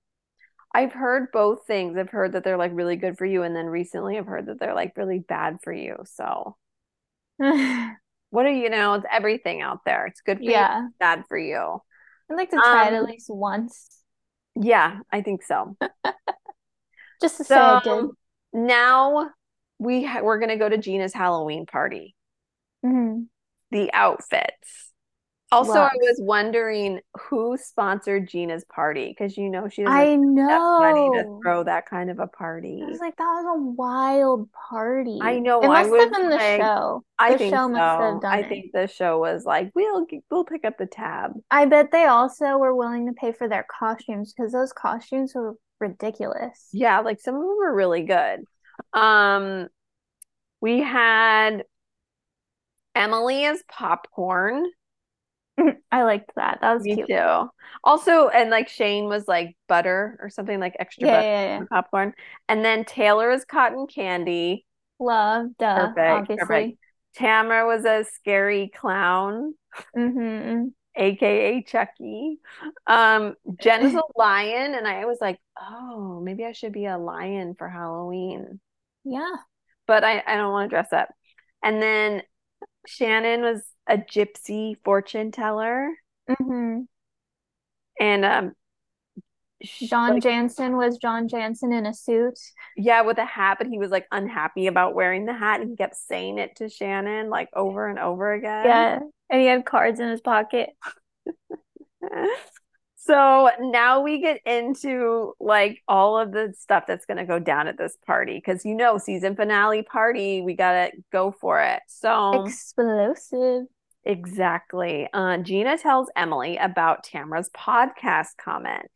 I've 0.74 0.92
heard 0.92 1.32
both 1.32 1.66
things. 1.66 1.96
I've 1.96 2.10
heard 2.10 2.32
that 2.32 2.44
they're 2.44 2.58
like 2.58 2.72
really 2.74 2.96
good 2.96 3.16
for 3.16 3.24
you, 3.24 3.42
and 3.42 3.56
then 3.56 3.66
recently 3.66 4.18
I've 4.18 4.26
heard 4.26 4.46
that 4.46 4.60
they're 4.60 4.74
like 4.74 4.96
really 4.96 5.18
bad 5.18 5.58
for 5.64 5.72
you. 5.72 5.96
So 6.04 6.56
what 8.30 8.44
do 8.44 8.50
you 8.50 8.70
know? 8.70 8.94
It's 8.94 9.06
everything 9.10 9.62
out 9.62 9.80
there. 9.86 10.06
It's 10.06 10.20
good 10.20 10.38
for 10.38 10.44
you, 10.44 10.50
Yeah. 10.50 10.86
it's 10.86 10.96
bad 10.98 11.24
for 11.28 11.38
you. 11.38 11.80
I'd 12.30 12.34
like 12.36 12.50
to 12.50 12.56
try 12.56 12.88
it 12.88 12.92
at 12.92 13.00
Um, 13.00 13.06
least 13.06 13.30
once. 13.30 13.88
Yeah, 14.54 15.00
I 15.12 15.22
think 15.22 15.42
so. 15.42 15.76
Just 17.20 17.38
to 17.38 17.44
say 17.44 17.54
I 17.56 17.80
did. 17.82 18.10
Now 18.52 19.30
we 19.78 20.04
ha 20.04 20.20
we're 20.22 20.38
gonna 20.38 20.56
go 20.56 20.68
to 20.68 20.78
Gina's 20.78 21.14
Halloween 21.14 21.66
party. 21.66 22.14
Mhm. 22.84 23.26
The 23.70 23.92
outfits. 23.92 24.92
Also, 25.52 25.74
I 25.74 25.90
was 25.94 26.18
wondering 26.20 27.00
who 27.16 27.56
sponsored 27.56 28.28
Gina's 28.28 28.64
party 28.64 29.08
because 29.08 29.36
you 29.36 29.48
know 29.48 29.68
she 29.68 29.84
doesn't 29.84 29.96
I 29.96 30.16
know 30.16 30.80
money 30.80 31.22
to 31.22 31.38
throw 31.42 31.62
that 31.62 31.86
kind 31.86 32.10
of 32.10 32.18
a 32.18 32.26
party. 32.26 32.82
I 32.82 32.90
was 32.90 32.98
like, 32.98 33.16
that 33.16 33.24
was 33.24 33.56
a 33.56 33.62
wild 33.62 34.48
party. 34.52 35.18
I 35.22 35.38
know. 35.38 35.62
It 35.62 35.68
must 35.68 35.90
was 35.90 36.02
have 36.02 36.12
been 36.12 36.30
the 36.30 36.36
like, 36.36 36.60
show. 36.60 37.04
I 37.18 37.32
the 37.32 37.38
think 37.38 37.54
show 37.54 37.68
so. 37.68 37.68
must 37.68 38.00
have 38.00 38.20
done 38.22 38.32
I 38.32 38.38
it. 38.38 38.48
think 38.48 38.72
the 38.72 38.88
show 38.88 39.20
was 39.20 39.44
like, 39.44 39.70
we'll 39.74 40.04
we'll 40.30 40.44
pick 40.44 40.64
up 40.64 40.78
the 40.78 40.86
tab. 40.86 41.32
I 41.50 41.66
bet 41.66 41.92
they 41.92 42.06
also 42.06 42.58
were 42.58 42.74
willing 42.74 43.06
to 43.06 43.12
pay 43.12 43.30
for 43.32 43.48
their 43.48 43.66
costumes 43.70 44.32
because 44.32 44.52
those 44.52 44.72
costumes 44.72 45.32
were 45.34 45.54
ridiculous. 45.78 46.68
Yeah, 46.72 47.00
like 47.00 47.20
some 47.20 47.36
of 47.36 47.40
them 47.40 47.56
were 47.56 47.74
really 47.74 48.02
good. 48.02 48.40
Um, 48.92 49.68
we 50.60 50.80
had 50.80 51.64
Emily 52.96 53.44
as 53.44 53.62
popcorn. 53.68 54.64
I 55.92 56.02
liked 56.02 56.32
that. 56.36 56.58
That 56.60 56.74
was 56.74 56.86
Me 56.86 56.96
cute. 56.96 57.08
too. 57.08 57.48
Also, 57.84 58.28
and 58.28 58.50
like 58.50 58.68
Shane 58.68 59.06
was 59.06 59.26
like 59.28 59.56
butter 59.68 60.18
or 60.20 60.30
something 60.30 60.60
like 60.60 60.76
extra 60.78 61.08
Yeah, 61.08 61.08
butter 61.08 61.22
yeah, 61.22 61.42
yeah. 61.60 61.64
popcorn. 61.70 62.14
And 62.48 62.64
then 62.64 62.84
Taylor 62.84 63.30
is 63.30 63.44
cotton 63.44 63.86
candy. 63.86 64.66
Love, 64.98 65.56
duh, 65.58 65.94
Perfect, 65.94 66.06
obviously. 66.06 66.76
perfect. 66.76 66.78
Tamara 67.14 67.66
was 67.66 67.84
a 67.84 68.04
scary 68.04 68.68
clown, 68.74 69.54
Mm-hmm. 69.96 70.68
aka 70.96 71.62
Chucky. 71.62 72.38
Um, 72.86 73.34
Jen 73.60 73.82
is 73.82 73.94
a 73.94 74.02
lion, 74.16 74.74
and 74.74 74.86
I 74.86 75.04
was 75.04 75.18
like, 75.20 75.38
oh, 75.60 76.20
maybe 76.22 76.44
I 76.44 76.52
should 76.52 76.72
be 76.72 76.86
a 76.86 76.98
lion 76.98 77.54
for 77.56 77.68
Halloween. 77.68 78.60
Yeah. 79.04 79.36
But 79.86 80.04
I, 80.04 80.22
I 80.26 80.36
don't 80.36 80.52
want 80.52 80.70
to 80.70 80.74
dress 80.74 80.92
up. 80.92 81.08
And 81.62 81.80
then 81.82 82.22
Shannon 82.86 83.42
was 83.42 83.62
a 83.86 83.98
gypsy 83.98 84.76
fortune 84.84 85.30
teller. 85.32 85.90
Mm-hmm. 86.28 86.82
And 88.00 88.24
um 88.24 88.52
John 89.62 90.14
like, 90.14 90.22
Janssen 90.22 90.76
was 90.76 90.98
John 90.98 91.28
Janssen 91.28 91.72
in 91.72 91.86
a 91.86 91.94
suit. 91.94 92.38
yeah, 92.76 93.00
with 93.02 93.18
a 93.18 93.24
hat, 93.24 93.56
but 93.58 93.66
he 93.66 93.78
was 93.78 93.90
like 93.90 94.06
unhappy 94.12 94.66
about 94.66 94.94
wearing 94.94 95.24
the 95.24 95.32
hat 95.32 95.60
and 95.60 95.70
he 95.70 95.76
kept 95.76 95.96
saying 95.96 96.38
it 96.38 96.56
to 96.56 96.68
Shannon 96.68 97.30
like 97.30 97.48
over 97.54 97.88
and 97.88 97.98
over 97.98 98.32
again. 98.32 98.66
Yeah. 98.66 98.98
And 99.30 99.40
he 99.40 99.46
had 99.46 99.64
cards 99.64 99.98
in 99.98 100.08
his 100.08 100.20
pocket. 100.20 100.70
So 103.06 103.50
now 103.60 104.00
we 104.00 104.20
get 104.20 104.40
into 104.44 105.34
like 105.38 105.82
all 105.86 106.18
of 106.18 106.32
the 106.32 106.54
stuff 106.58 106.84
that's 106.88 107.06
going 107.06 107.18
to 107.18 107.24
go 107.24 107.38
down 107.38 107.68
at 107.68 107.78
this 107.78 107.96
party 108.06 108.34
because 108.34 108.64
you 108.64 108.74
know, 108.74 108.98
season 108.98 109.36
finale 109.36 109.82
party, 109.82 110.40
we 110.42 110.54
got 110.54 110.72
to 110.72 110.90
go 111.12 111.30
for 111.30 111.60
it. 111.62 111.82
So 111.86 112.44
Explosive. 112.44 113.66
exactly. 114.04 115.08
Uh, 115.12 115.38
Gina 115.38 115.78
tells 115.78 116.10
Emily 116.16 116.56
about 116.56 117.04
Tamara's 117.04 117.50
podcast 117.56 118.36
comment. 118.42 118.90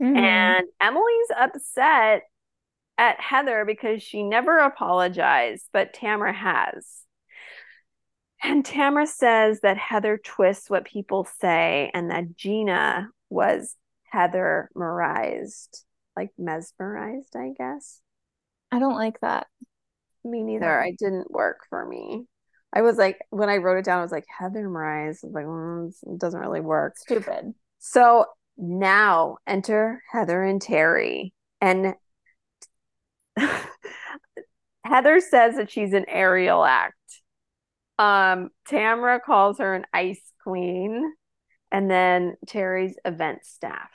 Mhm. 0.00 0.16
And 0.16 0.66
Emily's 0.80 1.28
upset 1.36 2.22
at 2.98 3.20
Heather 3.20 3.64
because 3.64 4.02
she 4.02 4.22
never 4.22 4.58
apologized, 4.58 5.66
but 5.72 5.92
Tamara 5.92 6.32
has. 6.32 6.86
And 8.42 8.64
Tamara 8.64 9.06
says 9.06 9.60
that 9.60 9.76
Heather 9.76 10.18
twists 10.18 10.70
what 10.70 10.84
people 10.84 11.26
say 11.40 11.90
and 11.92 12.10
that 12.10 12.34
Gina 12.36 13.08
was 13.30 13.76
Heather 14.04 14.70
merized, 14.76 15.84
like 16.16 16.30
mesmerized, 16.36 17.34
I 17.34 17.52
guess. 17.56 18.00
I 18.70 18.78
don't 18.78 18.96
like 18.96 19.20
that. 19.20 19.46
Me 20.24 20.42
neither. 20.42 20.80
It 20.80 20.98
didn't 20.98 21.30
work 21.30 21.60
for 21.70 21.86
me. 21.86 22.26
I 22.72 22.82
was 22.82 22.98
like, 22.98 23.18
when 23.30 23.48
I 23.48 23.56
wrote 23.56 23.78
it 23.78 23.84
down, 23.84 23.98
I 23.98 24.02
was 24.02 24.12
like, 24.12 24.26
Heather 24.28 24.68
merized. 24.68 25.24
I 25.24 25.28
was 25.28 25.34
like, 25.34 25.46
mm, 25.46 26.14
it 26.14 26.20
doesn't 26.20 26.40
really 26.40 26.60
work. 26.60 26.98
Stupid. 26.98 27.54
So 27.78 28.26
now 28.56 29.38
enter 29.46 30.02
Heather 30.12 30.42
and 30.42 30.60
Terry. 30.60 31.32
And 31.60 31.94
Heather 34.84 35.20
says 35.20 35.56
that 35.56 35.70
she's 35.70 35.92
an 35.92 36.04
aerial 36.08 36.64
act. 36.64 36.94
Um, 37.98 38.50
Tamara 38.66 39.20
calls 39.20 39.58
her 39.58 39.74
an 39.74 39.84
ice 39.92 40.22
queen. 40.42 41.12
And 41.72 41.90
then 41.90 42.36
Terry's 42.46 42.96
event 43.04 43.44
staff 43.44 43.90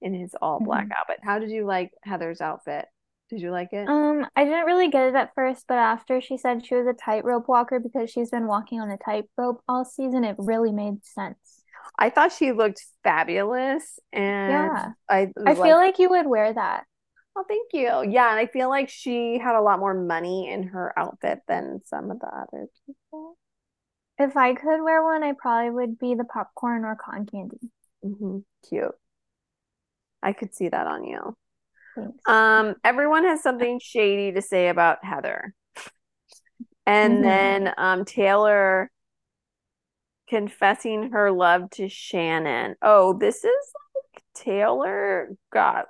in 0.00 0.14
his 0.14 0.34
all 0.40 0.60
black 0.60 0.86
Mhm. 0.86 0.92
outfit. 0.98 1.20
How 1.22 1.38
did 1.38 1.50
you 1.50 1.64
like 1.64 1.92
Heather's 2.02 2.40
outfit? 2.40 2.86
Did 3.30 3.40
you 3.40 3.50
like 3.50 3.72
it? 3.72 3.88
Um, 3.88 4.24
I 4.36 4.44
didn't 4.44 4.66
really 4.66 4.88
get 4.88 5.08
it 5.08 5.14
at 5.14 5.34
first, 5.34 5.66
but 5.66 5.78
after 5.78 6.20
she 6.20 6.36
said 6.36 6.64
she 6.64 6.76
was 6.76 6.86
a 6.86 6.92
tightrope 6.92 7.48
walker 7.48 7.80
because 7.80 8.10
she's 8.10 8.30
been 8.30 8.46
walking 8.46 8.80
on 8.80 8.90
a 8.90 8.98
tightrope 8.98 9.62
all 9.68 9.84
season, 9.84 10.22
it 10.22 10.36
really 10.38 10.70
made 10.70 11.04
sense. 11.04 11.62
I 11.98 12.10
thought 12.10 12.32
she 12.32 12.52
looked 12.52 12.84
fabulous. 13.02 13.98
And 14.12 14.52
Yeah. 14.52 14.92
I 15.08 15.32
I 15.44 15.54
was 15.54 15.58
feel 15.58 15.76
like 15.76 15.98
you 15.98 16.10
would 16.10 16.26
wear 16.26 16.52
that. 16.52 16.86
Oh, 17.34 17.44
thank 17.46 17.72
you. 17.72 18.02
Yeah, 18.10 18.30
and 18.30 18.38
I 18.38 18.46
feel 18.46 18.68
like 18.68 18.88
she 18.88 19.38
had 19.38 19.56
a 19.56 19.60
lot 19.60 19.78
more 19.78 19.92
money 19.94 20.48
in 20.50 20.62
her 20.68 20.98
outfit 20.98 21.40
than 21.46 21.82
some 21.84 22.10
of 22.10 22.18
the 22.20 22.28
other 22.28 22.68
people. 22.86 23.36
If 24.18 24.36
I 24.36 24.54
could 24.54 24.82
wear 24.82 25.02
one, 25.02 25.22
I 25.22 25.32
probably 25.32 25.70
would 25.70 25.98
be 25.98 26.14
the 26.14 26.24
popcorn 26.24 26.84
or 26.84 26.96
cotton 26.96 27.26
candy. 27.26 27.58
Mm-hmm. 28.04 28.38
Cute. 28.68 28.94
I 30.22 30.32
could 30.32 30.54
see 30.54 30.68
that 30.68 30.86
on 30.86 31.04
you. 31.04 31.36
Thanks. 31.94 32.18
Um, 32.26 32.74
everyone 32.82 33.24
has 33.24 33.42
something 33.42 33.78
shady 33.82 34.32
to 34.32 34.42
say 34.42 34.68
about 34.68 35.04
Heather. 35.04 35.54
And 36.86 37.18
Mhm. 37.18 37.22
then 37.22 37.74
um 37.76 38.04
Taylor 38.04 38.90
confessing 40.28 41.12
her 41.12 41.30
love 41.30 41.70
to 41.70 41.88
Shannon. 41.88 42.76
Oh, 42.82 43.12
this 43.12 43.44
is 43.44 43.72
Taylor 44.36 45.36
got 45.52 45.86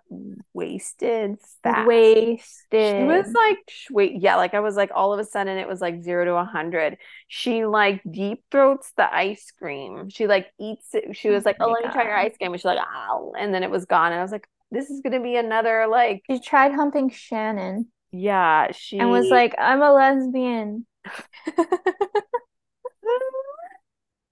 wasted 0.55 1.37
fast. 1.63 1.87
Wasted. 1.87 2.97
She 2.99 3.05
was 3.05 3.27
like, 3.35 3.59
wait, 3.91 4.23
yeah, 4.23 4.37
like 4.37 4.55
I 4.55 4.61
was 4.61 4.77
like, 4.77 4.91
all 4.95 5.13
of 5.13 5.21
a 5.21 5.25
sudden 5.25 5.59
it 5.59 5.69
was 5.69 5.81
like 5.81 6.03
zero 6.03 6.25
to 6.25 6.35
a 6.35 6.45
hundred. 6.45 6.99
She 7.29 7.67
like 7.67 8.01
deep 8.11 8.45
throats 8.51 8.93
the 8.97 9.13
ice 9.13 9.53
cream. 9.59 10.09
She 10.09 10.27
like 10.27 10.47
eats 10.59 10.95
it. 10.95 11.17
She 11.17 11.29
was 11.31 11.45
like, 11.45 11.57
Oh 11.61 11.69
my 11.69 11.75
let 11.75 11.85
me 11.87 11.93
try 11.93 12.05
your 12.05 12.17
ice 12.17 12.37
cream. 12.39 12.53
And 12.53 12.61
she's 12.61 12.65
like, 12.65 12.79
ow, 12.79 13.33
and 13.39 13.53
then 13.53 13.63
it 13.63 13.71
was 13.71 13.85
gone. 13.85 14.13
And 14.13 14.21
I 14.21 14.23
was 14.23 14.33
like, 14.33 14.49
this 14.71 14.91
is 14.91 15.01
gonna 15.01 15.21
be 15.21 15.37
another 15.37 15.87
like, 15.87 16.23
She 16.31 16.41
tried 16.41 16.73
humping 16.73 17.11
Shannon 17.11 17.87
yeah, 18.13 18.73
she 18.73 18.99
and 18.99 19.11
was 19.11 19.29
like, 19.29 19.55
I'm 19.59 19.83
a 19.83 19.93
lesbian. 19.93 20.87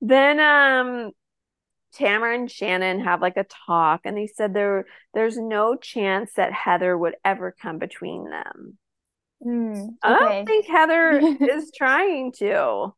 Then 0.00 0.38
um 0.38 1.12
Tamara 1.94 2.34
and 2.34 2.50
Shannon 2.50 3.00
have 3.00 3.22
like 3.22 3.36
a 3.36 3.44
talk 3.66 4.02
and 4.04 4.16
they 4.16 4.26
said 4.26 4.54
there 4.54 4.86
there's 5.14 5.36
no 5.38 5.76
chance 5.76 6.32
that 6.34 6.52
Heather 6.52 6.96
would 6.96 7.16
ever 7.24 7.52
come 7.60 7.78
between 7.78 8.28
them. 8.30 8.78
Hmm, 9.42 9.88
I 10.02 10.18
don't 10.18 10.46
think 10.46 10.66
Heather 10.66 11.20
is 11.44 11.70
trying 11.76 12.32
to. 12.38 12.94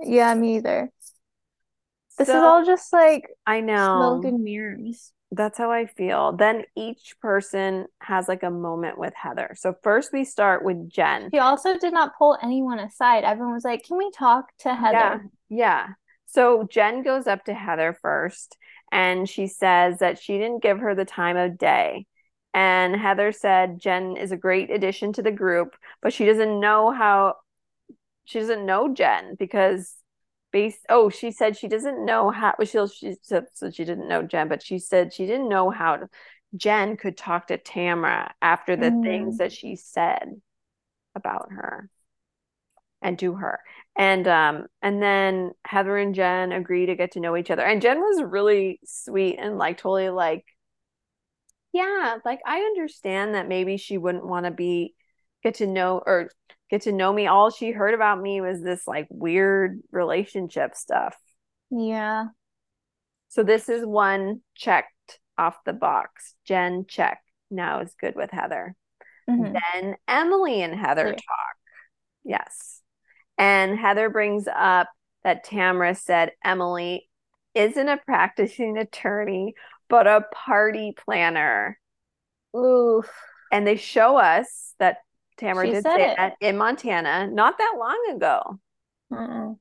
Yeah, 0.00 0.34
me 0.34 0.56
either. 0.56 0.90
This 2.18 2.28
is 2.28 2.34
all 2.42 2.64
just 2.64 2.92
like 2.92 3.28
I 3.46 3.60
know. 3.60 3.94
smoke 3.94 4.24
and 4.24 4.42
mirrors. 4.42 5.12
That's 5.30 5.58
how 5.58 5.70
I 5.70 5.86
feel. 5.86 6.32
Then 6.32 6.64
each 6.74 7.16
person 7.20 7.86
has 8.00 8.28
like 8.28 8.42
a 8.42 8.50
moment 8.50 8.98
with 8.98 9.14
Heather. 9.14 9.54
So 9.58 9.74
first 9.82 10.10
we 10.12 10.24
start 10.24 10.64
with 10.64 10.88
Jen. 10.90 11.30
She 11.32 11.38
also 11.38 11.78
did 11.78 11.92
not 11.92 12.16
pull 12.16 12.38
anyone 12.42 12.78
aside. 12.78 13.24
Everyone 13.24 13.54
was 13.54 13.64
like, 13.64 13.84
Can 13.84 13.98
we 13.98 14.10
talk 14.10 14.46
to 14.60 14.74
Yeah, 14.74 14.80
Heather? 14.80 15.30
yeah. 15.48 15.88
So 16.28 16.64
Jen 16.70 17.02
goes 17.02 17.26
up 17.26 17.44
to 17.46 17.54
Heather 17.54 17.98
first 18.02 18.56
and 18.92 19.28
she 19.28 19.46
says 19.46 19.98
that 20.00 20.20
she 20.20 20.38
didn't 20.38 20.62
give 20.62 20.78
her 20.78 20.94
the 20.94 21.06
time 21.06 21.36
of 21.38 21.58
day. 21.58 22.06
And 22.52 22.94
Heather 22.94 23.32
said 23.32 23.80
Jen 23.80 24.16
is 24.16 24.30
a 24.30 24.36
great 24.36 24.70
addition 24.70 25.12
to 25.14 25.22
the 25.22 25.32
group, 25.32 25.74
but 26.02 26.12
she 26.12 26.26
doesn't 26.26 26.60
know 26.60 26.90
how 26.92 27.36
she 28.26 28.40
doesn't 28.40 28.66
know 28.66 28.92
Jen 28.92 29.36
because 29.38 29.94
based 30.52 30.80
oh, 30.90 31.08
she 31.10 31.30
said 31.30 31.56
she 31.56 31.68
doesn't 31.68 32.04
know 32.04 32.30
how 32.30 32.54
she 32.62 32.78
she 32.88 33.16
said 33.22 33.46
so 33.54 33.70
she 33.70 33.84
didn't 33.84 34.08
know 34.08 34.22
Jen, 34.22 34.48
but 34.48 34.62
she 34.62 34.78
said 34.78 35.14
she 35.14 35.26
didn't 35.26 35.48
know 35.48 35.70
how 35.70 35.96
to, 35.96 36.08
Jen 36.56 36.96
could 36.96 37.16
talk 37.16 37.46
to 37.48 37.58
Tamara 37.58 38.34
after 38.42 38.76
the 38.76 38.90
Mhm. 38.90 39.02
things 39.02 39.38
that 39.38 39.52
she 39.52 39.76
said 39.76 40.40
about 41.14 41.52
her 41.52 41.88
and 43.02 43.18
to 43.18 43.34
her. 43.34 43.60
And 43.96 44.26
um 44.28 44.66
and 44.82 45.02
then 45.02 45.52
Heather 45.64 45.96
and 45.96 46.14
Jen 46.14 46.52
agree 46.52 46.86
to 46.86 46.94
get 46.96 47.12
to 47.12 47.20
know 47.20 47.36
each 47.36 47.50
other. 47.50 47.62
And 47.64 47.82
Jen 47.82 48.00
was 48.00 48.22
really 48.22 48.80
sweet 48.84 49.36
and 49.38 49.58
like 49.58 49.78
totally 49.78 50.10
like 50.10 50.44
yeah, 51.72 52.16
like 52.24 52.40
I 52.46 52.60
understand 52.60 53.34
that 53.34 53.48
maybe 53.48 53.76
she 53.76 53.98
wouldn't 53.98 54.26
want 54.26 54.46
to 54.46 54.50
be 54.50 54.94
get 55.42 55.56
to 55.56 55.66
know 55.66 56.02
or 56.04 56.30
get 56.70 56.82
to 56.82 56.92
know 56.92 57.12
me. 57.12 57.26
All 57.26 57.50
she 57.50 57.70
heard 57.70 57.94
about 57.94 58.20
me 58.20 58.40
was 58.40 58.62
this 58.62 58.86
like 58.86 59.06
weird 59.10 59.80
relationship 59.90 60.74
stuff. 60.74 61.16
Yeah. 61.70 62.26
So 63.28 63.42
this 63.42 63.68
is 63.68 63.84
one 63.84 64.40
checked 64.54 65.20
off 65.36 65.56
the 65.64 65.72
box. 65.72 66.34
Jen 66.46 66.86
check. 66.88 67.20
Now 67.50 67.80
is 67.80 67.94
good 68.00 68.14
with 68.16 68.30
Heather. 68.30 68.74
Mhm. 69.28 69.54
Then 69.72 69.96
Emily 70.06 70.62
and 70.62 70.74
Heather 70.74 71.04
Clear. 71.04 71.14
talk. 71.14 71.56
Yes. 72.24 72.77
And 73.38 73.78
Heather 73.78 74.10
brings 74.10 74.46
up 74.52 74.88
that 75.24 75.44
Tamara 75.44 75.94
said 75.94 76.32
Emily 76.44 77.08
isn't 77.54 77.88
a 77.88 77.96
practicing 77.96 78.76
attorney 78.76 79.54
but 79.88 80.06
a 80.06 80.24
party 80.32 80.94
planner. 80.96 81.78
Oof. 82.56 83.10
And 83.50 83.66
they 83.66 83.76
show 83.76 84.18
us 84.18 84.74
that 84.78 84.98
Tamara 85.38 85.66
She 85.66 85.72
did 85.72 85.84
say 85.84 86.10
it. 86.10 86.16
that 86.16 86.34
in 86.40 86.56
Montana 86.56 87.26
not 87.26 87.58
that 87.58 87.74
long 87.78 88.12
ago. 88.14 88.60
Mm-mm. 89.12 89.58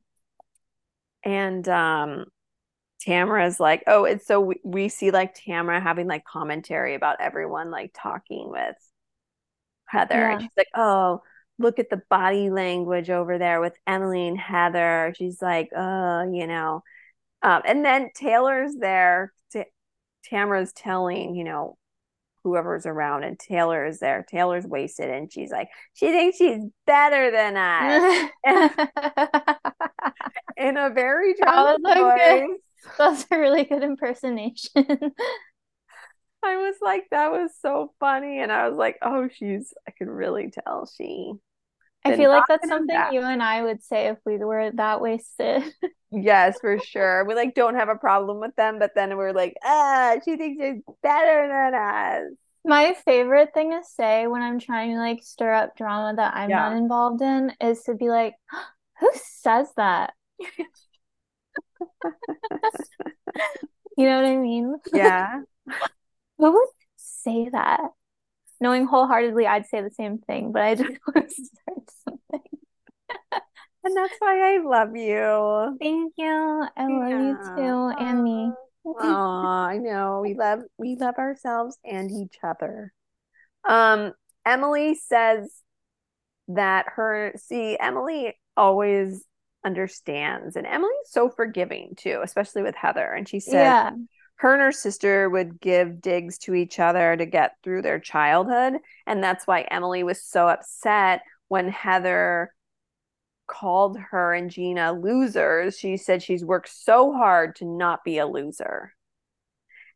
And 1.24 1.68
um 1.70 2.26
Tamara's 3.00 3.60
like, 3.60 3.84
oh, 3.88 4.06
it's 4.06 4.26
so 4.26 4.42
we, 4.42 4.56
we 4.64 4.90
see 4.90 5.12
like 5.12 5.36
Tamara 5.36 5.80
having 5.80 6.08
like 6.08 6.26
commentary 6.26 6.96
about 6.96 7.22
everyone 7.22 7.72
like 7.72 7.92
talking 7.94 8.50
with 8.50 8.76
Heather. 9.86 10.16
And 10.16 10.42
she's 10.42 10.52
like, 10.58 10.70
oh, 10.76 11.22
look 11.60 11.80
at 11.80 11.90
the 11.90 12.02
body 12.10 12.50
language 12.50 13.10
over 13.10 13.38
there 13.38 13.60
with 13.62 13.74
Emily 13.88 14.28
and 14.28 14.38
Heather. 14.40 15.14
She's 15.18 15.42
like, 15.42 15.70
oh, 15.76 16.30
you 16.32 16.48
know. 16.48 16.84
Um, 17.42 17.62
and 17.66 17.86
then 17.86 18.10
Taylor's 18.16 18.76
there. 18.80 19.34
Ta 19.54 19.64
Tamara's 20.26 20.74
telling, 20.74 21.36
you 21.36 21.44
know, 21.44 21.78
whoever's 22.44 22.86
around, 22.86 23.24
and 23.24 23.38
Taylor 23.38 23.86
is 23.86 24.00
there. 24.00 24.26
Taylor's 24.30 24.66
wasted, 24.66 25.10
and 25.10 25.32
she's 25.32 25.52
like, 25.52 25.70
she 25.94 26.08
thinks 26.08 26.38
she's 26.38 26.62
better 26.86 27.32
than 27.32 27.58
us 27.58 28.30
in 30.58 30.78
a 30.78 30.90
very 30.90 31.34
That 31.40 31.78
drunk 31.82 31.84
good- 31.84 32.48
voice. 32.48 32.60
That's 32.98 33.26
a 33.32 33.38
really 33.38 33.66
good 33.66 33.84
impersonation. 33.84 34.86
I 36.44 36.56
was 36.58 36.76
like, 36.82 37.06
that 37.12 37.32
was 37.32 37.52
so 37.60 37.92
funny. 38.00 38.40
And 38.40 38.52
I 38.52 38.70
was 38.70 38.78
like, 38.78 38.98
oh, 39.02 39.28
she's, 39.34 39.74
I 39.88 39.92
could 39.92 40.08
really 40.08 40.52
tell 40.52 40.86
she, 40.86 41.34
I 42.14 42.16
feel 42.18 42.30
like 42.32 42.44
that's 42.48 42.68
something 42.68 42.88
back. 42.88 43.14
you 43.14 43.22
and 43.22 43.42
I 43.42 43.62
would 43.64 43.84
say 43.84 44.08
if 44.08 44.18
we 44.26 44.38
were 44.38 44.72
that 44.76 45.02
wasted. 45.02 45.64
yes, 46.12 46.60
for 46.60 46.80
sure. 46.80 47.26
We 47.26 47.36
like 47.36 47.56
don't 47.56 47.76
have 47.76 47.90
a 47.90 47.96
problem 47.96 48.40
with 48.40 48.56
them, 48.56 48.80
but 48.80 48.92
then 48.96 49.16
we're 49.18 49.34
like, 49.34 49.56
ah, 49.64 50.16
she 50.24 50.38
thinks 50.38 50.62
she's 50.64 50.82
better 51.04 51.48
than 51.48 51.74
us. 51.76 52.38
My 52.66 52.96
favorite 53.06 53.54
thing 53.54 53.72
to 53.72 53.82
say 53.84 54.28
when 54.28 54.42
I'm 54.42 54.60
trying 54.60 54.92
to 54.92 54.98
like 54.98 55.24
stir 55.24 55.54
up 55.54 55.78
drama 55.78 56.16
that 56.18 56.36
I'm 56.36 56.50
Yeah. 56.50 56.70
not 56.70 56.78
involved 56.78 57.22
in 57.22 57.54
is 57.62 57.84
to 57.84 57.94
be 57.96 58.10
like, 58.10 58.36
who 59.00 59.10
says 59.14 59.70
that? 59.78 60.14
You 63.98 64.06
know 64.06 64.22
what 64.22 64.30
I 64.30 64.36
mean? 64.38 64.76
Yeah. 64.94 65.42
Who 66.38 66.52
would 66.52 66.68
say 66.98 67.50
that? 67.50 67.82
Knowing 68.62 68.86
wholeheartedly 68.86 69.48
I'd 69.48 69.66
say 69.68 69.82
the 69.82 69.90
same 69.92 70.20
thing, 70.20 70.52
but 70.52 70.62
I 70.62 70.76
just 70.76 70.90
want 71.16 71.30
to 71.30 71.34
start 71.36 71.90
something. 72.04 72.42
And 73.84 73.87
that's 73.98 74.16
why 74.20 74.56
I 74.56 74.60
love 74.64 74.96
you. 74.96 75.78
Thank 75.82 76.14
you. 76.18 76.68
I 76.78 76.86
love 76.88 77.10
you 77.10 77.38
too, 77.56 77.94
and 78.00 78.24
me. 78.24 78.52
Aw, 78.86 79.68
I 79.68 79.78
know. 79.78 80.22
We 80.22 80.34
love 80.36 80.62
we 80.78 80.96
love 80.96 81.16
ourselves 81.18 81.78
and 81.84 82.10
each 82.12 82.38
other. 82.44 82.94
Um, 83.68 84.14
Emily 84.46 84.96
says 84.96 85.52
that 86.50 86.86
her 86.96 87.34
see, 87.36 87.78
Emily 87.80 88.38
always 88.56 89.24
understands, 89.66 90.56
and 90.56 90.66
Emily's 90.66 90.94
so 91.10 91.30
forgiving 91.30 91.94
too, 91.98 92.22
especially 92.24 92.62
with 92.64 92.76
Heather. 92.76 93.12
And 93.12 93.28
she 93.28 93.40
said 93.40 93.54
Yeah. 93.72 93.92
her 94.38 94.54
and 94.54 94.62
her 94.62 94.72
sister 94.72 95.30
would 95.30 95.60
give 95.60 96.00
digs 96.00 96.38
to 96.38 96.54
each 96.54 96.80
other 96.80 97.18
to 97.18 97.26
get 97.26 97.56
through 97.64 97.82
their 97.82 98.00
childhood. 98.00 98.76
And 99.08 99.24
that's 99.24 99.48
why 99.48 99.62
Emily 99.62 100.04
was 100.04 100.24
so 100.24 100.48
upset 100.48 101.24
when 101.48 101.70
Heather 101.70 102.54
called 103.48 103.98
her 104.12 104.34
and 104.34 104.50
Gina 104.52 104.94
losers. 104.94 105.78
She 105.78 105.98
said 105.98 106.22
she's 106.24 106.46
worked 106.46 106.70
so 106.70 107.14
hard 107.14 107.56
to 107.58 107.66
not 107.66 108.04
be 108.04 108.18
a 108.18 108.28
loser. 108.28 108.94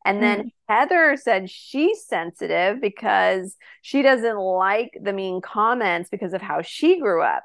And 0.03 0.21
then 0.21 0.43
mm. 0.45 0.51
Heather 0.67 1.15
said 1.17 1.49
she's 1.49 2.05
sensitive 2.05 2.81
because 2.81 3.55
she 3.81 4.01
doesn't 4.01 4.37
like 4.37 4.97
the 4.99 5.13
mean 5.13 5.41
comments 5.41 6.09
because 6.09 6.33
of 6.33 6.41
how 6.41 6.61
she 6.63 6.99
grew 6.99 7.21
up. 7.21 7.43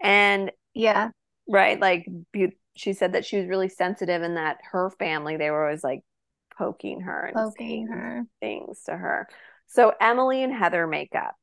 And 0.00 0.50
Yeah. 0.74 1.10
right, 1.46 1.78
like 1.80 2.06
she 2.74 2.92
said 2.92 3.12
that 3.12 3.24
she 3.24 3.36
was 3.38 3.46
really 3.46 3.68
sensitive 3.68 4.22
and 4.22 4.36
that 4.36 4.58
her 4.72 4.90
family, 4.90 5.36
they 5.36 5.50
were 5.50 5.64
always 5.64 5.84
like 5.84 6.02
poking 6.56 7.02
her 7.02 7.26
and 7.26 7.34
Poking 7.34 7.54
saying 7.58 7.86
her. 7.88 8.24
things 8.40 8.82
to 8.84 8.96
her. 8.96 9.28
So 9.66 9.92
Emily 10.00 10.42
and 10.42 10.52
Heather 10.54 10.86
make 10.86 11.14
up. 11.14 11.36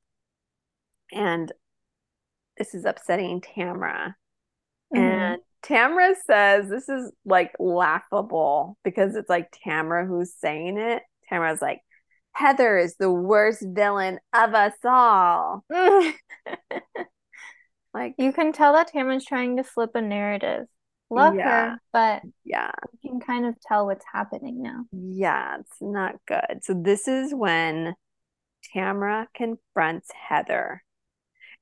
And 1.11 1.51
this 2.59 2.75
is 2.75 2.85
upsetting 2.85 3.41
Tamra. 3.41 4.13
Mhm. 4.93 4.99
And 4.99 5.41
Tamra 5.63 6.13
says 6.27 6.69
this 6.69 6.87
is 6.89 7.11
like 7.25 7.53
laughable 7.59 8.77
because 8.83 9.15
it's 9.15 9.29
like 9.29 9.51
Tamra 9.65 10.07
who's 10.07 10.33
saying 10.35 10.77
it. 10.77 11.01
Tamra's 11.31 11.61
like, 11.61 11.81
Heather 12.33 12.77
is 12.77 12.95
the 12.97 13.11
worst 13.11 13.63
villain 13.65 14.19
of 14.33 14.53
us 14.53 14.73
all. 14.85 15.65
Like, 17.93 18.13
You 18.19 18.31
can 18.31 18.53
tell 18.53 18.73
that 18.73 18.91
Tamara's 18.93 19.25
trying 19.25 19.57
to 19.57 19.63
flip 19.63 19.91
a 19.95 20.01
narrative. 20.01 20.67
Love 21.09 21.33
Yeah. 21.35 21.71
her, 21.71 21.81
but 21.91 22.21
yeah, 22.43 22.71
you 23.01 23.09
can 23.09 23.19
kind 23.19 23.47
of 23.47 23.59
tell 23.61 23.87
what's 23.87 24.05
happening 24.13 24.61
now. 24.61 24.85
yeah, 24.91 25.57
it's 25.59 25.81
not 25.81 26.15
good. 26.27 26.59
So 26.63 26.75
this 26.75 27.07
is 27.07 27.33
when 27.33 27.95
Tamra 28.75 29.25
confronts 29.33 30.11
Heather. 30.11 30.83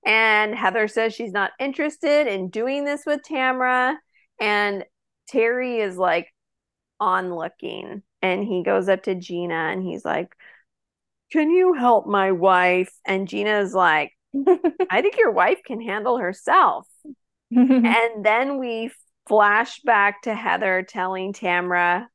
And 0.06 0.56
Heather 0.56 0.88
says 0.88 1.14
she's 1.14 1.34
not 1.34 1.52
interested 1.60 2.28
in 2.28 2.50
doing 2.50 2.86
this 2.86 3.06
with 3.06 3.22
Tamra. 3.24 3.96
And 4.40 4.86
Terry 5.28 5.80
is 5.80 5.98
like 5.98 6.34
on 7.00 7.36
looking. 7.36 8.04
And 8.22 8.44
he 8.44 8.64
goes 8.64 8.90
up 8.90 9.04
to 9.04 9.16
Gina 9.16 9.54
and 9.56 9.84
he's 9.84 10.06
like, 10.06 10.36
Can 11.32 11.50
you 11.52 11.74
help 11.74 12.08
my 12.08 12.32
wife? 12.32 12.94
And 13.06 13.28
Gina's 13.28 13.74
like, 13.74 14.14
I 14.90 15.02
think 15.02 15.18
your 15.18 15.32
wife 15.32 15.60
can 15.66 15.82
handle 15.82 16.18
herself. 16.18 16.88
And 17.52 18.26
then 18.26 18.60
we 18.60 18.92
flash 19.28 19.80
back 19.82 20.24
to 20.24 20.36
Heather 20.36 20.84
telling 20.88 21.34
Tamra 21.34 22.08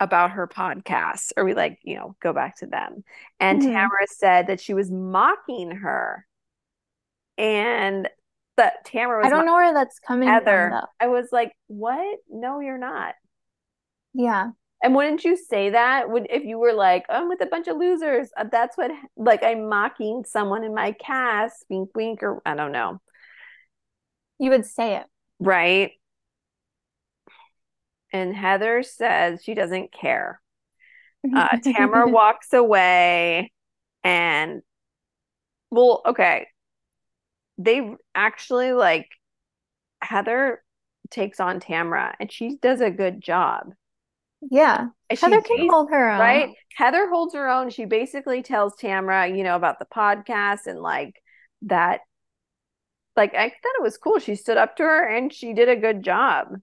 about 0.00 0.32
her 0.32 0.46
podcast, 0.48 1.32
or 1.36 1.44
we 1.46 1.54
like, 1.54 1.80
you 1.82 1.96
know, 1.96 2.16
go 2.20 2.34
back 2.34 2.58
to 2.58 2.66
them. 2.66 3.04
And 3.40 3.62
Mhm. 3.62 3.66
Tamara 3.66 4.06
said 4.08 4.48
that 4.48 4.60
she 4.60 4.74
was 4.74 4.90
mocking 4.92 5.72
her. 5.72 6.26
And 7.38 8.08
that 8.56 8.84
Tamara 8.84 9.18
was 9.18 9.26
I 9.26 9.30
don't 9.30 9.46
know 9.46 9.54
where 9.54 9.72
that's 9.72 10.00
coming 10.00 10.28
Heather. 10.28 10.68
from, 10.70 10.80
though. 10.80 10.86
I 11.00 11.06
was 11.06 11.28
like, 11.32 11.52
what? 11.68 12.18
No, 12.28 12.60
you're 12.60 12.76
not. 12.76 13.14
Yeah. 14.12 14.50
And 14.82 14.94
wouldn't 14.94 15.24
you 15.24 15.36
say 15.36 15.70
that? 15.70 16.10
Would 16.10 16.26
if 16.30 16.44
you 16.44 16.58
were 16.58 16.72
like, 16.72 17.06
oh, 17.08 17.14
I'm 17.14 17.28
with 17.28 17.40
a 17.40 17.46
bunch 17.46 17.68
of 17.68 17.76
losers? 17.76 18.30
Uh, 18.36 18.44
That's 18.50 18.76
what 18.76 18.90
like 19.16 19.42
I'm 19.42 19.68
mocking 19.68 20.24
someone 20.26 20.64
in 20.64 20.74
my 20.74 20.92
cast, 20.92 21.64
wink 21.70 21.90
wink, 21.94 22.22
or 22.22 22.42
I 22.44 22.54
don't 22.54 22.72
know. 22.72 23.00
You 24.38 24.50
would 24.50 24.66
say 24.66 24.96
it. 24.96 25.04
Right. 25.40 25.92
And 28.12 28.34
Heather 28.34 28.82
says 28.82 29.42
she 29.42 29.54
doesn't 29.54 29.92
care. 29.92 30.40
Uh, 31.34 31.56
Tamara 31.58 32.08
walks 32.10 32.52
away 32.52 33.52
and, 34.04 34.62
well, 35.70 36.02
okay. 36.06 36.46
They 37.58 37.94
actually 38.14 38.72
like 38.72 39.08
Heather 40.00 40.62
takes 41.10 41.40
on 41.40 41.60
Tamara 41.60 42.14
and 42.20 42.30
she 42.30 42.56
does 42.56 42.80
a 42.80 42.90
good 42.90 43.20
job. 43.20 43.72
Yeah. 44.50 44.88
And 45.10 45.18
Heather 45.18 45.40
can 45.42 45.56
bas- 45.58 45.70
hold 45.70 45.90
her 45.90 46.10
own. 46.10 46.18
right? 46.20 46.50
Heather 46.76 47.08
holds 47.08 47.34
her 47.34 47.48
own. 47.48 47.70
She 47.70 47.84
basically 47.86 48.42
tells 48.42 48.76
Tamara, 48.76 49.26
you 49.28 49.42
know, 49.42 49.56
about 49.56 49.78
the 49.78 49.86
podcast 49.86 50.66
and 50.66 50.80
like 50.80 51.14
that. 51.62 52.00
Like, 53.16 53.34
I 53.34 53.48
thought 53.48 53.78
it 53.78 53.82
was 53.82 53.98
cool. 53.98 54.18
She 54.20 54.36
stood 54.36 54.56
up 54.56 54.76
to 54.76 54.84
her 54.84 55.04
and 55.06 55.32
she 55.32 55.52
did 55.52 55.68
a 55.68 55.76
good 55.76 56.02
job. 56.02 56.54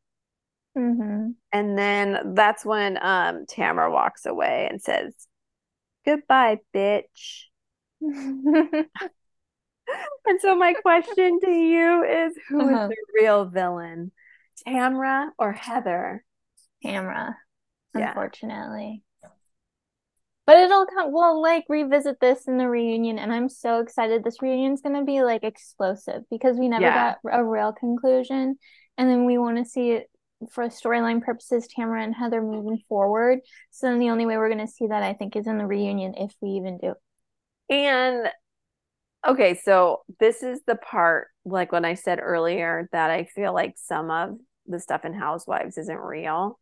hmm 0.75 1.31
And 1.51 1.77
then 1.77 2.33
that's 2.35 2.65
when 2.65 2.97
um 3.01 3.45
Tamara 3.47 3.91
walks 3.91 4.25
away 4.25 4.67
and 4.69 4.81
says, 4.81 5.13
Goodbye, 6.05 6.59
bitch. 6.73 7.45
And 10.27 10.41
so 10.41 10.55
my 10.55 10.73
question 10.73 11.39
to 11.39 11.49
you 11.51 12.03
is 12.03 12.33
who 12.49 12.69
is 12.69 12.75
Uh-huh. 12.75 12.87
the 12.89 12.95
real 13.21 13.45
villain? 13.45 14.11
Tamra 14.67 15.29
or 15.37 15.51
Heather? 15.51 16.23
Tamra, 16.83 17.35
Yeah. 17.93 18.09
unfortunately. 18.09 19.03
But 20.47 20.57
it'll 20.57 20.85
come, 20.85 21.11
we'll 21.11 21.41
like 21.41 21.65
revisit 21.69 22.19
this 22.19 22.47
in 22.47 22.57
the 22.57 22.69
reunion, 22.69 23.17
and 23.17 23.33
I'm 23.33 23.49
so 23.49 23.79
excited. 23.79 24.23
This 24.23 24.41
reunion's 24.43 24.81
gonna 24.81 25.03
be 25.03 25.23
like 25.23 25.43
explosive 25.43 26.23
because 26.29 26.57
we 26.57 26.69
never 26.69 26.83
Yeah. 26.85 27.15
got 27.23 27.39
a 27.39 27.43
real 27.43 27.73
conclusion, 27.73 28.57
and 28.97 29.09
then 29.09 29.25
we 29.25 29.39
want 29.39 29.57
to 29.57 29.65
see 29.65 29.91
it 29.91 30.09
for 30.51 30.65
storyline 30.65 31.23
purposes, 31.23 31.67
Tamara 31.67 32.03
and 32.03 32.13
Heather 32.13 32.41
moving 32.43 32.79
forward. 32.87 33.39
So 33.71 33.87
then 33.87 33.97
the 33.97 34.11
only 34.11 34.27
way 34.27 34.37
we're 34.37 34.49
gonna 34.49 34.67
see 34.67 34.85
that, 34.87 35.01
I 35.01 35.13
think, 35.13 35.35
is 35.35 35.47
in 35.47 35.57
the 35.57 35.65
reunion 35.65 36.13
if 36.15 36.31
we 36.41 36.49
even 36.51 36.77
do. 36.77 36.93
And 37.69 38.29
okay, 39.27 39.59
so 39.63 40.03
this 40.19 40.43
is 40.43 40.61
the 40.65 40.75
part, 40.75 41.29
like 41.45 41.71
when 41.71 41.85
I 41.85 41.95
said 41.95 42.19
earlier, 42.21 42.89
that 42.91 43.09
I 43.09 43.25
feel 43.25 43.53
like 43.53 43.75
some 43.77 44.09
of 44.09 44.37
the 44.67 44.79
stuff 44.79 45.05
in 45.05 45.13
Housewives 45.13 45.77
isn't 45.77 45.97
real. 45.97 46.59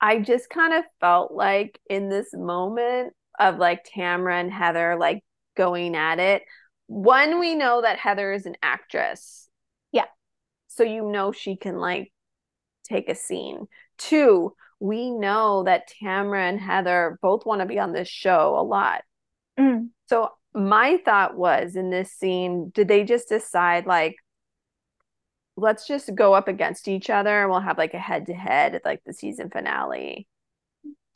I 0.00 0.18
just 0.18 0.50
kind 0.50 0.74
of 0.74 0.84
felt 1.00 1.32
like 1.32 1.80
in 1.88 2.08
this 2.08 2.28
moment 2.34 3.14
of 3.38 3.58
like 3.58 3.86
Tamra 3.96 4.40
and 4.40 4.52
Heather 4.52 4.96
like 4.98 5.24
going 5.56 5.96
at 5.96 6.18
it, 6.18 6.42
one, 6.86 7.40
we 7.40 7.54
know 7.54 7.80
that 7.82 7.98
Heather 7.98 8.32
is 8.32 8.46
an 8.46 8.56
actress. 8.62 9.48
Yeah. 9.92 10.06
So 10.68 10.82
you 10.82 11.10
know 11.10 11.32
she 11.32 11.56
can 11.56 11.78
like 11.78 12.12
take 12.84 13.08
a 13.08 13.14
scene. 13.14 13.66
Two, 13.96 14.54
we 14.80 15.10
know 15.10 15.62
that 15.64 15.88
Tamra 16.02 16.48
and 16.48 16.60
Heather 16.60 17.18
both 17.22 17.46
want 17.46 17.62
to 17.62 17.66
be 17.66 17.78
on 17.78 17.92
this 17.92 18.08
show 18.08 18.58
a 18.58 18.62
lot. 18.62 19.02
Mm. 19.58 19.88
So 20.08 20.30
my 20.54 20.98
thought 21.04 21.36
was 21.36 21.76
in 21.76 21.90
this 21.90 22.12
scene, 22.12 22.70
did 22.74 22.88
they 22.88 23.04
just 23.04 23.28
decide 23.28 23.86
like 23.86 24.16
let's 25.56 25.86
just 25.86 26.14
go 26.14 26.34
up 26.34 26.48
against 26.48 26.88
each 26.88 27.10
other 27.10 27.42
and 27.42 27.50
we'll 27.50 27.60
have 27.60 27.78
like 27.78 27.94
a 27.94 27.98
head 27.98 28.26
to 28.26 28.34
head 28.34 28.74
at 28.74 28.84
like 28.84 29.00
the 29.04 29.12
season 29.12 29.50
finale 29.50 30.26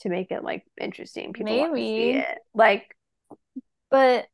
to 0.01 0.09
make 0.09 0.31
it 0.31 0.45
like 0.45 0.65
interesting. 0.81 1.33
People 1.33 1.57
want 1.59 1.75
to 1.75 1.81
see 1.81 2.13
Maybe. 2.13 2.19
it. 2.19 2.39
Like 2.55 2.97
But 3.91 4.27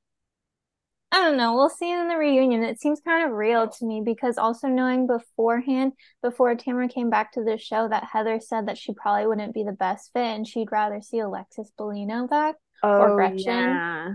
I 1.10 1.20
don't 1.20 1.36
know. 1.36 1.54
We'll 1.54 1.70
see 1.70 1.90
in 1.90 2.08
the 2.08 2.16
reunion. 2.16 2.64
It 2.64 2.80
seems 2.80 3.00
kind 3.00 3.24
of 3.24 3.36
real 3.36 3.68
to 3.68 3.86
me 3.86 4.02
because 4.04 4.36
also 4.36 4.66
knowing 4.66 5.06
beforehand, 5.06 5.92
before 6.22 6.54
Tamara 6.56 6.88
came 6.88 7.08
back 7.08 7.32
to 7.32 7.44
the 7.44 7.56
show, 7.56 7.88
that 7.88 8.04
Heather 8.12 8.40
said 8.40 8.66
that 8.66 8.76
she 8.76 8.94
probably 8.94 9.26
wouldn't 9.26 9.54
be 9.54 9.62
the 9.62 9.72
best 9.72 10.10
fit 10.12 10.22
and 10.22 10.46
she'd 10.46 10.72
rather 10.72 11.00
see 11.00 11.20
Alexis 11.20 11.70
Bellino 11.78 12.28
back. 12.28 12.56
oh 12.82 13.14
Gretchen. 13.14 13.44
yeah. 13.46 14.14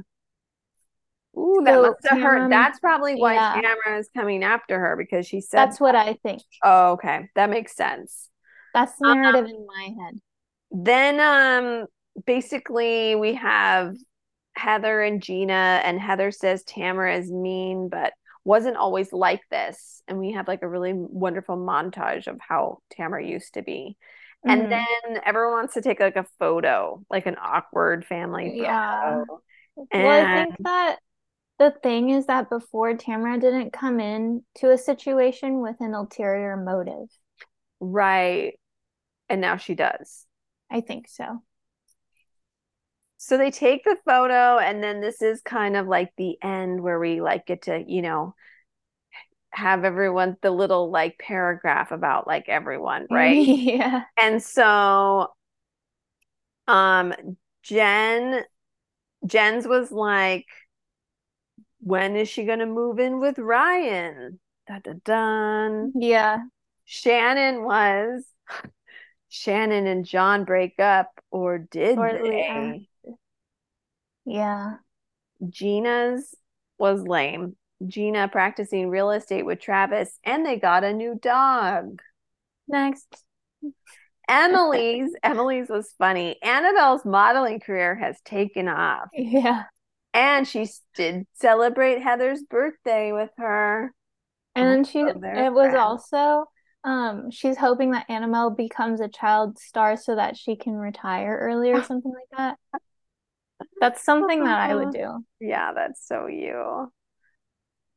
Ooh, 1.38 1.62
that 1.66 1.74
So 1.74 1.82
must 1.82 1.96
have 2.10 2.20
hurt. 2.20 2.40
Tamra- 2.42 2.50
That's 2.50 2.80
probably 2.80 3.16
why 3.16 3.36
yeah. 3.36 3.62
Tamara 3.62 4.00
is 4.00 4.10
coming 4.16 4.44
after 4.44 4.80
her 4.80 4.96
because 4.98 5.28
she 5.28 5.42
said 5.42 5.68
That's 5.68 5.80
what 5.80 5.96
I 5.96 6.14
think. 6.24 6.42
Oh, 6.64 6.94
okay. 6.94 7.30
That 7.36 7.50
makes 7.50 7.76
sense. 7.76 8.30
That's 8.74 8.98
the 9.00 9.08
narrative 9.08 9.46
in 9.46 9.66
my 9.66 10.04
head. 10.04 10.20
Then 10.72 11.20
um 11.20 11.88
basically 12.26 13.16
we 13.16 13.36
have 13.36 13.96
Heather 14.56 15.02
and 15.02 15.22
Gina 15.22 15.82
and 15.84 16.00
Heather 16.00 16.32
says 16.32 16.64
Tamara 16.64 17.18
is 17.18 17.32
mean 17.32 17.90
but 17.90 18.14
wasn't 18.44 18.78
always 18.78 19.14
like 19.14 19.42
this 19.52 20.02
and 20.08 20.20
we 20.20 20.32
have 20.34 20.48
like 20.48 20.64
a 20.64 20.68
really 20.68 20.94
wonderful 20.94 21.58
montage 21.58 22.28
of 22.28 22.40
how 22.40 22.80
Tamara 22.92 23.26
used 23.26 23.54
to 23.56 23.62
be. 23.62 23.96
And 24.48 24.62
Mhm. 24.62 24.70
then 24.72 25.22
everyone 25.26 25.54
wants 25.54 25.74
to 25.76 25.82
take 25.82 26.00
like 26.00 26.16
a 26.16 26.26
photo, 26.40 27.04
like 27.10 27.26
an 27.26 27.36
awkward 27.42 28.06
family 28.06 28.54
Yeah. 28.56 29.26
photo. 29.26 29.42
Well, 29.76 30.22
I 30.22 30.26
think 30.26 30.56
that 30.64 31.00
the 31.60 31.72
thing 31.84 32.10
is 32.10 32.26
that 32.28 32.50
before 32.50 32.96
Tamara 32.96 33.40
didn't 33.40 33.74
come 33.74 34.00
in 34.00 34.44
to 34.56 34.72
a 34.72 34.78
situation 34.78 35.62
with 35.62 35.76
an 35.82 35.94
ulterior 35.94 36.58
motive. 36.58 37.10
Right. 37.80 38.54
And 39.28 39.42
now 39.42 39.58
she 39.58 39.76
does. 39.76 40.26
I 40.72 40.82
think 40.82 41.08
so. 41.08 41.44
So 43.18 43.38
they 43.38 43.52
take 43.52 43.84
the 43.84 43.98
photo, 44.06 44.60
and 44.60 44.82
then 44.82 45.02
this 45.02 45.22
is 45.22 45.42
kind 45.42 45.76
of 45.76 45.88
like 45.88 46.14
the 46.16 46.38
end 46.42 46.82
where 46.82 46.98
we 46.98 47.20
like 47.20 47.46
get 47.46 47.64
to, 47.64 47.84
you 47.86 48.02
know, 48.02 48.34
have 49.52 49.84
everyone 49.84 50.38
the 50.42 50.52
little 50.52 50.90
like 50.90 51.20
paragraph 51.20 51.92
about 51.92 52.28
like 52.28 52.48
everyone, 52.48 53.08
right? 53.12 53.46
Yeah. 53.46 54.04
And 54.18 54.42
so 54.42 55.28
um 56.68 57.14
Jen 57.64 58.44
Jen's 59.26 59.68
was 59.68 59.92
like, 59.92 60.46
when 61.80 62.16
is 62.16 62.30
she 62.30 62.46
gonna 62.46 62.66
move 62.66 63.00
in 63.00 63.20
with 63.20 63.38
Ryan? 63.40 64.40
Da 64.68 64.80
da 64.80 64.94
dun. 65.04 65.92
Yeah. 65.96 66.40
Shannon 66.86 67.64
was 67.64 68.26
Shannon 69.30 69.86
and 69.88 70.06
John 70.06 70.44
break 70.46 70.80
up, 70.80 71.08
or 71.32 71.58
did 71.60 71.98
Or- 71.98 72.12
they? 72.12 72.88
Yeah. 74.26 74.78
Gina's 75.48 76.36
was 76.78 77.02
lame. 77.04 77.56
Gina 77.86 78.28
practicing 78.28 78.90
real 78.90 79.12
estate 79.12 79.46
with 79.46 79.60
Travis, 79.62 80.20
and 80.24 80.46
they 80.46 80.58
got 80.60 80.84
a 80.84 80.92
new 80.94 81.16
dog. 81.16 82.02
Next. 82.68 83.24
Emily's 84.28 85.12
Emily's 85.24 85.70
was 85.70 85.94
funny. 85.98 86.38
Annabelle's 86.44 87.04
modeling 87.06 87.60
career 87.60 87.96
has 87.96 88.20
taken 88.22 88.68
off, 88.68 89.10
Yeah. 89.14 89.64
And 90.14 90.48
she 90.48 90.68
did 90.96 91.26
celebrate 91.34 92.02
Heather's 92.02 92.44
birthday 92.44 93.12
with 93.12 93.30
her. 93.38 93.94
And 94.56 94.86
she 94.86 95.00
it 95.00 95.54
was 95.54 95.74
also 95.74 96.46
um 96.84 97.30
she's 97.30 97.58
hoping 97.58 97.92
that 97.92 98.10
Annabelle 98.10 98.50
becomes 98.52 99.02
a 99.02 99.08
child 99.08 99.60
star 99.60 99.98
so 99.98 100.16
that 100.16 100.38
she 100.38 100.56
can 100.56 100.74
retire 100.74 101.38
early 101.42 101.72
or 101.72 101.84
something 101.84 102.12
like 102.12 102.38
that. 102.38 102.58
That's 103.80 104.04
something 104.04 104.44
that 104.44 104.70
I 104.70 104.76
would 104.76 104.92
do. 104.92 105.24
Yeah, 105.40 105.74
that's 105.74 106.06
so 106.06 106.28
you. 106.28 106.92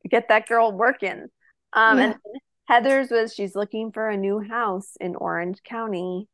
Get 0.08 0.28
that 0.28 0.48
girl 0.48 0.72
working. 0.72 1.28
Um, 1.72 1.98
Yeah. 1.98 2.04
and 2.04 2.16
Heather's 2.66 3.10
was 3.10 3.34
she's 3.34 3.54
looking 3.54 3.92
for 3.92 4.08
a 4.08 4.16
new 4.16 4.40
house 4.40 4.96
in 5.00 5.16
Orange 5.16 5.62
County. 5.62 6.28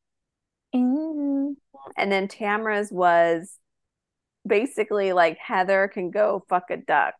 Mm. 0.74 1.54
And 1.96 2.12
then 2.12 2.28
Tamara's 2.28 2.92
was 2.92 3.57
basically 4.46 5.12
like 5.12 5.38
Heather 5.38 5.88
can 5.88 6.10
go 6.10 6.44
fuck 6.48 6.70
a 6.70 6.76
duck. 6.76 7.14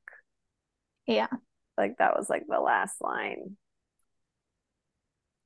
Yeah. 1.07 1.29
Like 1.77 1.97
that 1.99 2.17
was 2.17 2.29
like 2.29 2.45
the 2.49 2.61
last 2.61 3.01
line. 3.01 3.57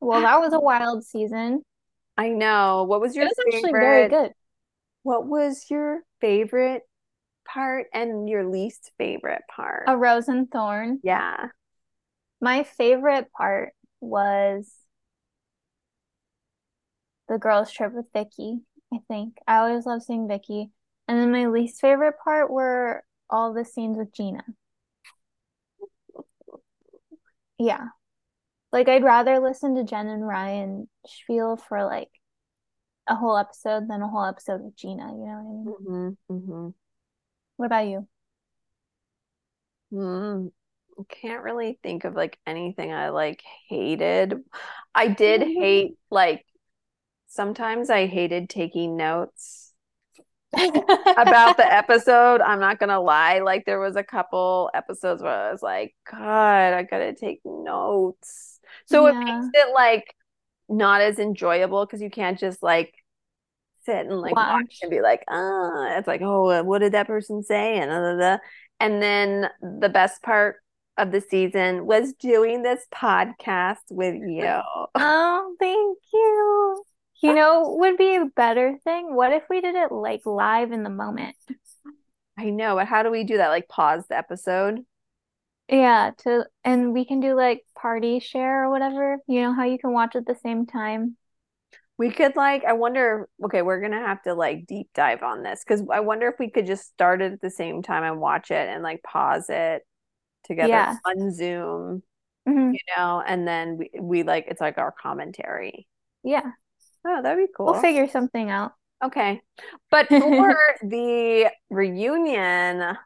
Well, 0.01 0.21
that 0.23 0.41
was 0.41 0.53
a 0.53 0.61
wild 0.61 1.05
season. 1.05 1.63
I 2.17 2.29
know. 2.29 2.85
What 2.85 3.01
was 3.01 3.15
It 3.15 3.21
your 3.21 3.29
was 3.29 3.39
actually 3.39 3.73
very 3.73 4.05
favorite? 4.05 4.11
good. 4.11 4.33
What 5.03 5.27
was 5.27 5.67
your 5.71 6.03
favorite 6.21 6.83
part 7.47 7.87
and 7.95 8.29
your 8.29 8.45
least 8.51 8.93
favorite 8.99 9.43
part? 9.55 9.85
A 9.87 9.97
Rose 9.97 10.29
and 10.29 10.51
Thorn. 10.51 11.01
Yeah. 11.03 11.49
My 12.43 12.63
favorite 12.65 13.33
part 13.33 13.73
was 14.01 14.71
the 17.29 17.37
girls' 17.39 17.73
trip 17.73 17.93
with 17.93 18.13
Vicki, 18.13 18.61
I 18.93 18.99
think. 19.09 19.39
I 19.49 19.57
always 19.59 19.87
love 19.87 20.03
seeing 20.05 20.29
Vicki. 20.29 20.71
And 21.13 21.21
then 21.21 21.31
my 21.31 21.47
least 21.47 21.79
favorite 21.79 22.15
part 22.25 22.51
were 22.51 23.05
all 23.29 23.53
the 23.53 23.67
scenes 23.67 23.99
with 23.99 24.15
Gina. 24.15 24.43
Yeah. 27.59 27.89
Like 28.73 28.89
I'd 28.89 29.05
rather 29.05 29.39
listen 29.39 29.75
to 29.75 29.85
Jen 29.85 30.09
and 30.09 30.27
Ryan 30.27 30.89
spiel 31.07 31.59
for 31.59 31.85
like 31.85 32.09
a 33.07 33.15
whole 33.15 33.37
episode 33.37 33.89
than 33.89 34.01
a 34.01 34.09
whole 34.09 34.25
episode 34.25 34.63
with 34.63 34.75
Gina, 34.75 35.13
you 35.13 35.27
know 35.27 35.43
what 35.43 35.85
I 35.91 35.93
mean? 36.09 36.17
hmm 36.29 36.39
hmm 36.49 36.69
What 37.57 37.67
about 37.67 37.89
you? 37.89 38.09
Hmm. 39.91 40.49
Can't 41.09 41.43
really 41.43 41.79
think 41.83 42.05
of 42.05 42.15
like 42.15 42.39
anything 42.47 42.93
I 42.93 43.11
like 43.11 43.43
hated. 43.69 44.43
I 44.95 45.09
did 45.09 45.43
hate 45.43 45.97
like 46.11 46.47
sometimes 47.29 47.91
I 47.91 48.07
hated 48.07 48.49
taking 48.51 48.97
notes 48.97 49.72
about 50.55 51.57
the 51.57 51.67
episode. 51.67 52.41
I'm 52.41 52.61
not 52.61 52.79
gonna 52.79 53.01
lie. 53.01 53.41
Like 53.41 53.65
there 53.65 53.81
was 53.81 53.97
a 53.97 54.05
couple 54.05 54.71
episodes 54.75 55.23
where 55.23 55.33
I 55.33 55.53
was 55.53 55.63
like, 55.63 55.95
God, 56.11 56.75
I 56.75 56.83
gotta 56.83 57.15
take 57.15 57.41
notes. 57.45 58.61
So 58.87 59.07
it 59.07 59.15
makes 59.15 59.47
it 59.55 59.73
like 59.75 60.15
not 60.69 61.01
as 61.01 61.19
enjoyable 61.19 61.85
because 61.85 62.01
you 62.01 62.11
can't 62.11 62.39
just 62.39 62.63
like 62.63 62.95
sit 63.85 64.07
and 64.07 64.21
like 64.21 64.35
watch 64.35 64.63
Watch. 64.63 64.79
and 64.83 64.91
be 64.91 65.01
like, 65.01 65.25
ah, 65.29 65.99
it's 65.99 66.09
like, 66.09 66.23
oh, 66.23 66.51
uh, 66.51 66.63
what 66.63 66.81
did 66.81 66.93
that 66.93 67.07
person 67.07 67.43
say? 67.43 67.79
And 67.79 67.91
da, 67.91 67.99
da, 67.99 68.17
da. 68.17 68.39
and 68.81 69.03
then 69.03 69.49
the 69.81 69.89
best 69.89 70.23
part 70.23 70.57
of 70.99 71.11
the 71.11 71.21
season 71.21 71.87
was 71.87 72.13
doing 72.15 72.63
this 72.63 72.85
podcast 72.95 73.79
with 73.91 74.15
you. 74.15 74.61
Oh, 74.95 75.57
thank 75.59 75.99
you. 76.13 76.85
You 77.23 77.33
know, 77.35 77.77
would 77.79 77.97
be 77.97 78.17
a 78.17 78.27
better 78.27 78.79
thing. 78.85 79.15
What 79.15 79.33
if 79.33 79.45
we 79.49 79.61
did 79.61 79.75
it 79.77 79.93
like 79.93 80.27
live 80.27 80.73
in 80.73 80.83
the 80.83 80.91
moment? 80.91 81.37
I 82.37 82.51
know, 82.51 82.77
but 82.77 82.87
how 82.89 83.03
do 83.03 83.11
we 83.11 83.25
do 83.25 83.37
that? 83.39 83.49
Like 83.49 83.69
pause 83.69 84.07
the 84.09 84.17
episode? 84.17 84.85
Yeah, 85.69 86.11
to 86.19 86.47
and 86.65 86.93
we 86.93 87.05
can 87.05 87.21
do 87.21 87.35
like 87.35 87.65
party 87.75 88.21
share 88.21 88.65
or 88.65 88.71
whatever. 88.71 89.19
You 89.27 89.41
know 89.43 89.53
how 89.55 89.65
you 89.65 89.79
can 89.79 89.93
watch 89.93 90.15
at 90.17 90.27
the 90.27 90.35
same 90.37 90.67
time. 90.67 91.17
We 91.99 92.11
could 92.11 92.37
like, 92.37 92.65
I 92.65 92.73
wonder, 92.73 93.29
okay, 93.45 93.63
we're 93.63 93.81
gonna 93.81 94.01
have 94.05 94.23
to 94.23 94.35
like 94.35 94.67
deep 94.67 94.89
dive 94.95 95.23
on 95.23 95.43
this 95.43 95.63
because 95.65 95.83
I 95.91 96.01
wonder 96.01 96.27
if 96.29 96.39
we 96.39 96.51
could 96.51 96.67
just 96.67 96.87
start 96.89 97.23
it 97.23 97.33
at 97.33 97.41
the 97.41 97.51
same 97.51 97.83
time 97.83 98.03
and 98.05 98.21
watch 98.21 98.51
it 98.51 98.69
and 98.69 98.83
like 98.83 99.03
pause 99.03 99.47
it 99.49 99.83
together 100.45 100.85
Yeah. 100.85 100.99
on 101.07 101.33
Zoom, 101.33 102.03
Mhm. 102.47 102.73
you 102.73 102.81
know, 102.97 103.23
and 103.27 103.49
then 103.49 103.79
we, 103.79 103.91
we 104.01 104.25
like 104.25 104.47
it's 104.49 104.61
like 104.63 104.79
our 104.79 104.93
commentary. 104.93 105.89
Yeah, 106.23 106.53
Oh, 107.05 107.23
that'd 107.23 107.39
be 107.47 107.53
cool. 107.57 107.67
we'll 107.67 107.81
figure 107.81 108.09
something 108.09 108.51
out. 108.51 108.73
Okay. 109.05 109.41
But 109.91 110.09
for 110.09 110.55
the 110.83 111.51
reunion, 111.71 112.97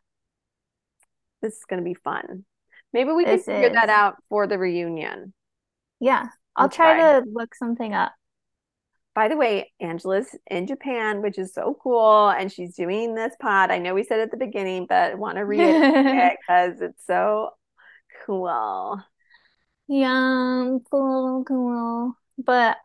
this 1.43 1.55
is 1.55 1.65
going 1.69 1.81
to 1.81 1.85
be 1.85 1.95
fun. 1.95 2.45
Maybe 2.93 3.13
we 3.13 3.25
This 3.25 3.45
figure 3.45 3.71
that 3.71 3.89
out 3.89 4.17
for 4.29 4.47
the 4.47 4.59
reunion. 4.59 5.35
Yeah, 6.01 6.29
I'll 6.55 6.69
try. 6.69 7.21
to 7.21 7.25
look 7.31 7.55
something 7.55 7.95
up. 7.95 8.13
by 9.15 9.29
the 9.29 9.37
way, 9.37 9.73
Angela's 9.81 10.29
in 10.51 10.67
Japan, 10.67 11.23
which 11.23 11.39
is 11.39 11.55
so 11.55 11.77
cool. 11.83 12.29
And 12.29 12.53
she's 12.53 12.75
doing 12.75 13.15
this 13.15 13.35
pod. 13.41 13.71
I 13.71 13.79
know 13.79 13.95
we 13.95 14.05
said 14.05 14.21
at 14.21 14.31
the 14.31 14.37
beginning, 14.37 14.87
but 14.87 15.13
I 15.13 15.15
want 15.15 15.37
to 15.39 15.45
read 15.47 15.61
it 15.63 16.39
because 16.41 16.81
it's 16.83 17.05
so 17.07 17.51
cool. 18.27 19.03
Yeah, 19.89 20.79
cool, 20.91 21.45
cool. 21.47 22.15
But 22.39 22.77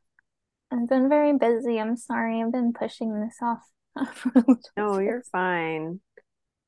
I've 0.71 0.87
been 0.87 1.09
very 1.09 1.37
busy. 1.37 1.79
I'm 1.79 1.97
sorry. 1.97 2.41
I've 2.41 2.51
been 2.51 2.73
pushing 2.73 3.19
this 3.21 3.37
off. 3.41 3.61
no, 4.77 4.99
you're 4.99 5.23
fine. 5.31 5.99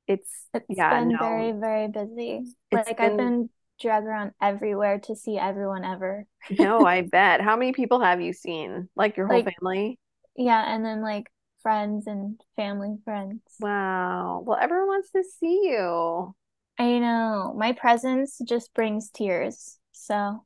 It's 0.07 0.29
it's 0.53 0.65
yeah, 0.69 0.99
been 0.99 1.09
no. 1.09 1.17
very, 1.19 1.51
very 1.53 1.87
busy. 1.87 2.41
It's 2.71 2.87
Like 2.87 2.99
I've 2.99 3.15
been- 3.15 3.17
been 3.17 3.49
dragged 3.79 4.05
around 4.05 4.31
everywhere 4.41 4.99
to 4.99 5.15
see 5.15 5.37
everyone 5.37 5.83
ever. 5.85 6.25
no, 6.59 6.85
I 6.85 7.01
bet. 7.01 7.41
How 7.41 7.55
many 7.55 7.71
people 7.73 8.01
have 8.01 8.21
you 8.21 8.33
seen? 8.33 8.89
Like 8.95 9.15
your 9.17 9.27
whole 9.27 9.37
Like- 9.41 9.55
family? 9.59 9.99
Yeah, 10.35 10.63
and 10.75 10.83
then 10.83 11.01
like 11.01 11.27
friends 11.61 12.07
and 12.07 12.41
family 12.57 12.97
friends. 13.05 13.41
Wow. 13.59 14.43
Well, 14.45 14.57
everyone 14.59 14.87
wants 14.87 15.11
to 15.11 15.23
see 15.23 15.61
you. 15.69 16.35
I 16.77 16.99
know. 16.99 17.53
My 17.57 17.71
presence 17.73 18.39
just 18.45 18.73
brings 18.73 19.09
tears. 19.09 19.77
So 19.91 20.43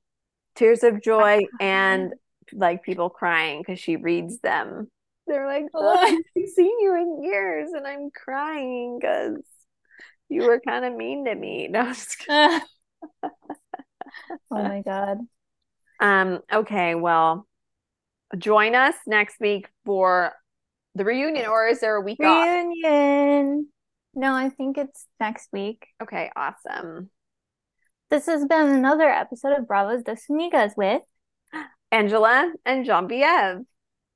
Tears 0.55 0.83
of 0.83 1.01
joy 1.01 1.45
and 1.61 2.13
like 2.53 2.83
people 2.83 3.09
crying 3.09 3.61
because 3.61 3.79
she 3.79 3.95
reads 3.95 4.39
them. 4.39 4.89
They're 5.27 5.45
like, 5.47 5.65
oh, 5.73 5.97
I 5.97 6.05
haven't 6.05 6.49
seen 6.55 6.79
you 6.79 6.95
in 6.95 7.23
years, 7.23 7.71
and 7.73 7.85
I'm 7.85 8.09
crying 8.11 8.97
because 8.99 9.39
you 10.29 10.43
were 10.43 10.59
kind 10.59 10.85
of 10.85 10.95
mean 10.95 11.25
to 11.25 11.35
me. 11.35 11.67
No, 11.71 11.93
oh 12.29 12.61
my 14.51 14.81
God. 14.81 15.17
Um, 15.99 16.39
okay, 16.51 16.95
well, 16.95 17.47
join 18.37 18.75
us 18.75 18.95
next 19.05 19.39
week 19.39 19.67
for 19.85 20.33
the 20.95 21.05
reunion, 21.05 21.47
or 21.47 21.67
is 21.67 21.79
there 21.79 21.95
a 21.95 22.01
week 22.01 22.19
off? 22.23 22.45
Reunion. 22.45 23.67
No, 24.15 24.33
I 24.33 24.49
think 24.49 24.77
it's 24.77 25.05
next 25.19 25.49
week. 25.53 25.87
Okay, 26.01 26.31
awesome. 26.35 27.09
This 28.09 28.25
has 28.25 28.45
been 28.45 28.69
another 28.69 29.09
episode 29.09 29.57
of 29.57 29.67
Bravos 29.67 30.03
Dos 30.03 30.23
Amigas 30.31 30.75
with 30.77 31.01
Angela 31.91 32.51
and 32.65 32.85
Jean-Pierre. 32.85 33.61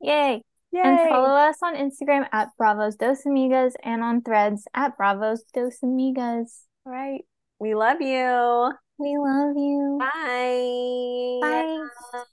Yay. 0.01 0.43
Yay. 0.71 0.81
And 0.81 1.09
follow 1.09 1.35
us 1.35 1.57
on 1.61 1.75
Instagram 1.75 2.27
at 2.31 2.49
Bravos 2.57 2.95
Dos 2.95 3.23
Amigas 3.25 3.73
and 3.83 4.01
on 4.03 4.21
threads 4.21 4.67
at 4.73 4.97
Bravos 4.97 5.43
Dos 5.53 5.79
Amigas. 5.83 6.61
All 6.85 6.93
right. 6.93 7.25
We 7.59 7.75
love 7.75 8.01
you. 8.01 8.71
We 8.97 9.17
love 9.17 9.55
you. 9.55 9.97
Bye. 9.99 11.39
Bye. 11.41 12.23